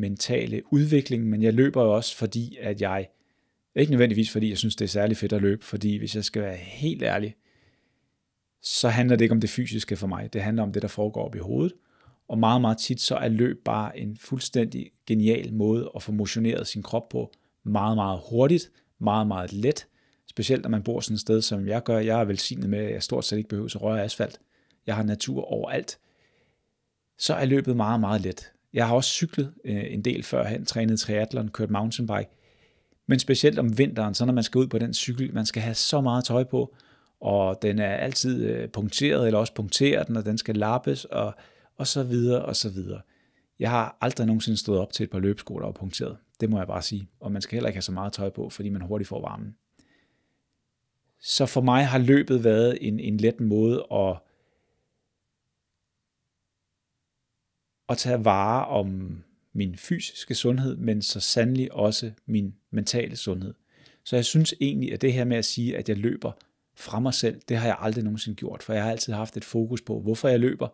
[0.00, 3.08] mentale udvikling, men jeg løber også, fordi at jeg
[3.74, 6.42] ikke nødvendigvis, fordi jeg synes, det er særlig fedt at løbe, fordi hvis jeg skal
[6.42, 7.36] være helt ærlig,
[8.62, 10.32] så handler det ikke om det fysiske for mig.
[10.32, 11.72] Det handler om det, der foregår op i hovedet.
[12.28, 16.66] Og meget, meget tit, så er løb bare en fuldstændig genial måde at få motioneret
[16.66, 17.32] sin krop på.
[17.64, 19.86] Meget, meget hurtigt, meget, meget let.
[20.26, 21.98] Specielt når man bor sådan et sted, som jeg gør.
[21.98, 24.40] Jeg er velsignet med, at jeg stort set ikke behøver at røre asfalt.
[24.86, 25.98] Jeg har natur overalt.
[27.18, 28.52] Så er løbet meget, meget let.
[28.72, 32.30] Jeg har også cyklet øh, en del førhen, trænet triathlon, kørt mountainbike
[33.10, 35.74] men specielt om vinteren, så når man skal ud på den cykel, man skal have
[35.74, 36.74] så meget tøj på,
[37.20, 41.34] og den er altid øh, punkteret, eller også punkterer den, og den skal lappes, og,
[41.76, 43.00] og så videre, og så videre.
[43.58, 46.16] Jeg har aldrig nogensinde stået op til et par løbesko, der var punkteret.
[46.40, 47.08] Det må jeg bare sige.
[47.20, 49.56] Og man skal heller ikke have så meget tøj på, fordi man hurtigt får varmen.
[51.20, 54.16] Så for mig har løbet været en, en let måde at,
[57.88, 63.54] at tage vare om min fysiske sundhed, men så sandelig også min mentale sundhed.
[64.04, 66.32] Så jeg synes egentlig, at det her med at sige, at jeg løber
[66.80, 69.44] fra mig selv, det har jeg aldrig nogensinde gjort, for jeg har altid haft et
[69.44, 70.68] fokus på, hvorfor jeg løber,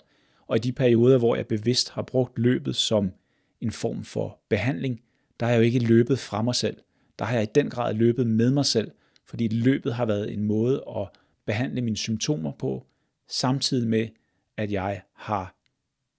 [0.46, 3.12] og i de perioder, hvor jeg bevidst har brugt løbet som
[3.61, 5.00] en form for behandling,
[5.40, 6.76] der har jeg jo ikke løbet fra mig selv.
[7.18, 8.90] Der har jeg i den grad løbet med mig selv,
[9.24, 11.09] fordi løbet har været en måde at
[11.46, 12.86] behandle mine symptomer på,
[13.28, 14.09] samtidig med,
[14.57, 15.57] at jeg har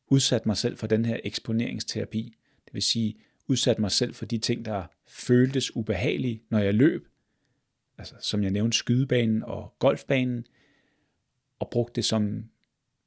[0.07, 2.38] udsat mig selv for den her eksponeringsterapi.
[2.65, 3.15] Det vil sige,
[3.47, 7.07] udsat mig selv for de ting, der føltes ubehagelige, når jeg løb,
[7.98, 10.45] altså som jeg nævnte, skydebanen og golfbanen,
[11.60, 12.50] og brugte det som,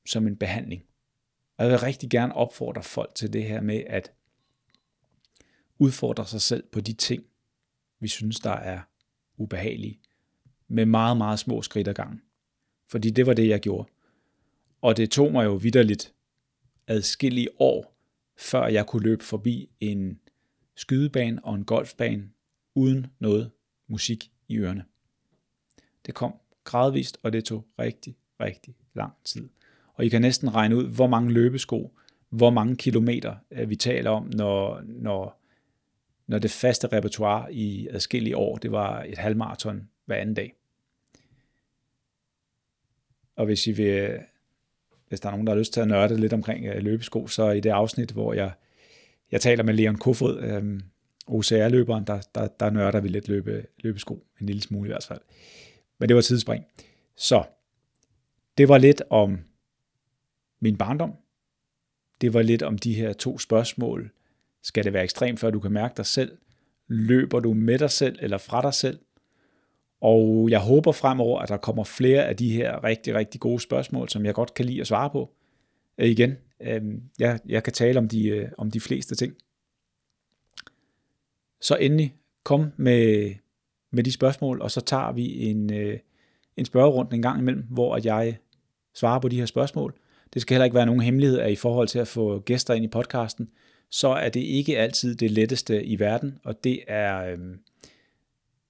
[0.06, 0.84] som en behandling.
[1.56, 4.12] Og jeg vil rigtig gerne opfordre folk til det her med at
[5.78, 7.24] udfordre sig selv på de ting,
[8.00, 8.80] vi synes, der er
[9.36, 10.00] ubehagelige,
[10.68, 12.22] med meget, meget små skridt ad gangen.
[12.88, 13.88] Fordi det var det, jeg gjorde.
[14.80, 16.14] Og det tog mig jo vidderligt
[16.86, 17.96] adskillige år,
[18.36, 20.20] før jeg kunne løbe forbi en
[20.76, 22.30] skydebane og en golfbane
[22.74, 23.50] uden noget
[23.88, 24.84] musik i ørerne.
[26.06, 26.34] Det kom
[26.64, 29.48] gradvist, og det tog rigtig, rigtig lang tid.
[29.94, 31.96] Og I kan næsten regne ud, hvor mange løbesko,
[32.28, 35.40] hvor mange kilometer øh, vi taler om, når, når,
[36.26, 40.54] når det faste repertoire i adskillige år, det var et halvmarathon hver anden dag.
[43.36, 44.20] Og hvis I vil, øh,
[45.08, 47.50] hvis der er nogen, der har lyst til at nørde lidt omkring øh, løbesko, så
[47.50, 48.52] i det afsnit, hvor jeg,
[49.30, 50.80] jeg taler med Leon Kofod, øh,
[51.30, 55.20] OCR-løberen, der, der, der nørder vi lidt løbe, løbesko, en lille smule i hvert fald.
[55.98, 56.64] Men det var tidsspring.
[57.16, 57.44] Så
[58.58, 59.38] det var lidt om
[60.60, 61.12] min barndom.
[62.20, 64.10] Det var lidt om de her to spørgsmål.
[64.62, 66.38] Skal det være ekstremt, før du kan mærke dig selv?
[66.88, 68.98] Løber du med dig selv eller fra dig selv?
[70.00, 74.08] Og jeg håber fremover, at der kommer flere af de her rigtig, rigtig gode spørgsmål,
[74.08, 75.34] som jeg godt kan lide at svare på.
[75.98, 76.82] Øh, igen, øh,
[77.18, 79.34] jeg, jeg kan tale om de, øh, om de fleste ting.
[81.60, 83.34] Så endelig kom med,
[83.92, 85.98] med de spørgsmål, og så tager vi en, øh,
[86.56, 88.36] en spørgerunde en gang imellem, hvor at jeg
[88.94, 89.94] svarer på de her spørgsmål.
[90.34, 92.84] Det skal heller ikke være nogen hemmelighed, at i forhold til at få gæster ind
[92.84, 93.50] i podcasten,
[93.90, 97.38] så er det ikke altid det letteste i verden, og det er, øh,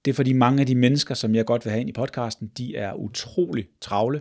[0.05, 2.53] det er fordi mange af de mennesker, som jeg godt vil have ind i podcasten,
[2.59, 4.21] de er utrolig travle.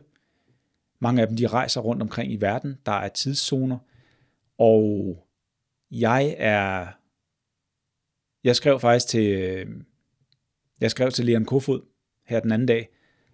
[0.99, 2.77] Mange af dem, de rejser rundt omkring i verden.
[2.85, 3.77] Der er tidszoner.
[4.57, 5.17] Og
[5.91, 6.87] jeg er...
[8.43, 9.31] Jeg skrev faktisk til...
[9.31, 9.67] Øh,
[10.81, 11.81] jeg skrev til Leon Kofod
[12.25, 12.89] her den anden dag.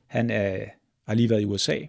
[0.08, 0.66] Han er,
[1.08, 1.80] har lige været i USA,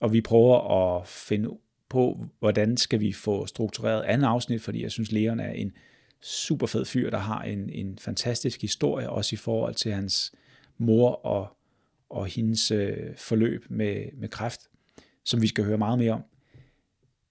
[0.00, 1.50] og vi prøver at finde
[1.88, 5.72] på, hvordan skal vi få struktureret andet afsnit, fordi jeg synes, Leon er en
[6.20, 10.32] super fed fyr, der har en, en fantastisk historie, også i forhold til hans
[10.78, 11.56] mor og,
[12.08, 14.60] og hendes øh, forløb med, med kræft,
[15.24, 16.22] som vi skal høre meget mere om.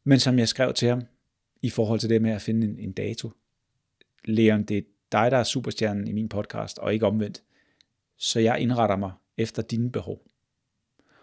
[0.03, 1.01] Men som jeg skrev til ham,
[1.61, 3.31] i forhold til det med at finde en, en dato.
[4.25, 7.43] Leon, det dig, der er superstjernen i min podcast, og ikke omvendt.
[8.17, 10.21] Så jeg indretter mig efter dine behov.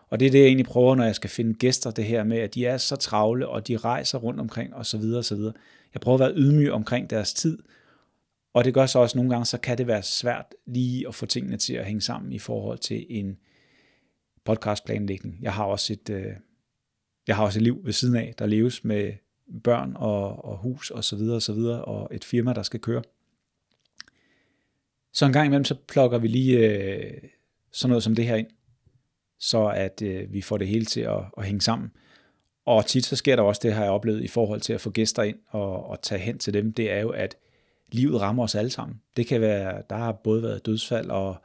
[0.08, 2.38] Og det er det, jeg egentlig prøver, når jeg skal finde gæster, det her med,
[2.38, 5.34] at de er så travle, og de rejser rundt omkring, og så videre, og så
[5.36, 5.52] videre.
[5.94, 7.58] Jeg prøver at være ydmyg omkring deres tid,
[8.54, 11.26] og det gør så også nogle gange, så kan det være svært lige at få
[11.26, 13.38] tingene til at hænge sammen i forhold til en
[14.44, 15.38] podcastplanlægning.
[15.42, 16.32] Jeg har også et, øh,
[17.26, 19.12] jeg har også et liv ved siden af, der leves med
[19.64, 22.80] børn og, og hus og så videre og så videre, og et firma, der skal
[22.80, 23.02] køre.
[25.12, 27.12] Så en gang imellem, så plukker vi lige øh,
[27.72, 28.46] sådan noget som det her ind,
[29.38, 31.90] så at øh, vi får det hele til at, at hænge sammen.
[32.66, 34.90] Og tit så sker der også det, har jeg oplevet i forhold til at få
[34.90, 37.36] gæster ind og, og tage hen til dem, det er jo, at
[37.92, 39.00] livet rammer os alle sammen.
[39.16, 41.36] Det kan være, der har både været dødsfald og,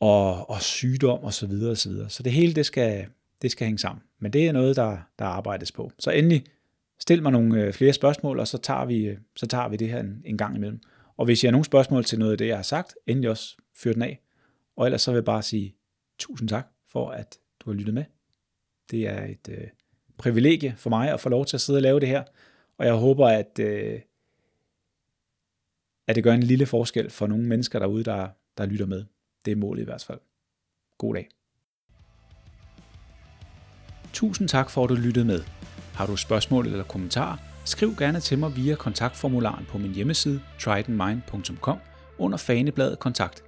[0.00, 2.10] og, og sygdom og så videre og så videre.
[2.10, 3.06] Så det hele, det skal,
[3.42, 4.02] det skal hænge sammen.
[4.18, 5.92] Men det er noget, der, der arbejdes på.
[5.98, 6.44] Så endelig,
[6.98, 9.88] stil mig nogle øh, flere spørgsmål, og så tager vi, øh, så tager vi det
[9.88, 10.80] her en, en gang imellem.
[11.22, 13.56] Og hvis I har nogle spørgsmål til noget af det, jeg har sagt, endelig også
[13.74, 14.20] fyr den af.
[14.76, 15.76] Og ellers så vil jeg bare sige
[16.18, 18.04] tusind tak for, at du har lyttet med.
[18.90, 19.68] Det er et øh,
[20.18, 22.24] privilegie for mig at få lov til at sidde og lave det her,
[22.78, 24.00] og jeg håber, at, øh,
[26.06, 29.04] at det gør en lille forskel for nogle mennesker derude, der, der lytter med.
[29.44, 30.20] Det er målet i hvert fald.
[30.98, 31.28] God dag.
[34.12, 35.40] Tusind tak for, at du lyttede med.
[35.94, 41.78] Har du spørgsmål eller kommentarer, skriv gerne til mig via kontaktformularen på min hjemmeside tridentmind.com
[42.18, 43.42] under fanebladet kontakt.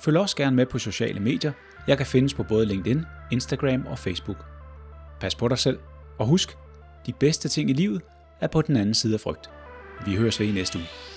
[0.00, 1.52] Følg også gerne med på sociale medier.
[1.86, 4.44] Jeg kan findes på både LinkedIn, Instagram og Facebook.
[5.20, 5.78] Pas på dig selv,
[6.18, 6.56] og husk,
[7.06, 8.02] de bedste ting i livet
[8.40, 9.50] er på den anden side af frygt.
[10.06, 11.13] Vi høres ved i næste uge.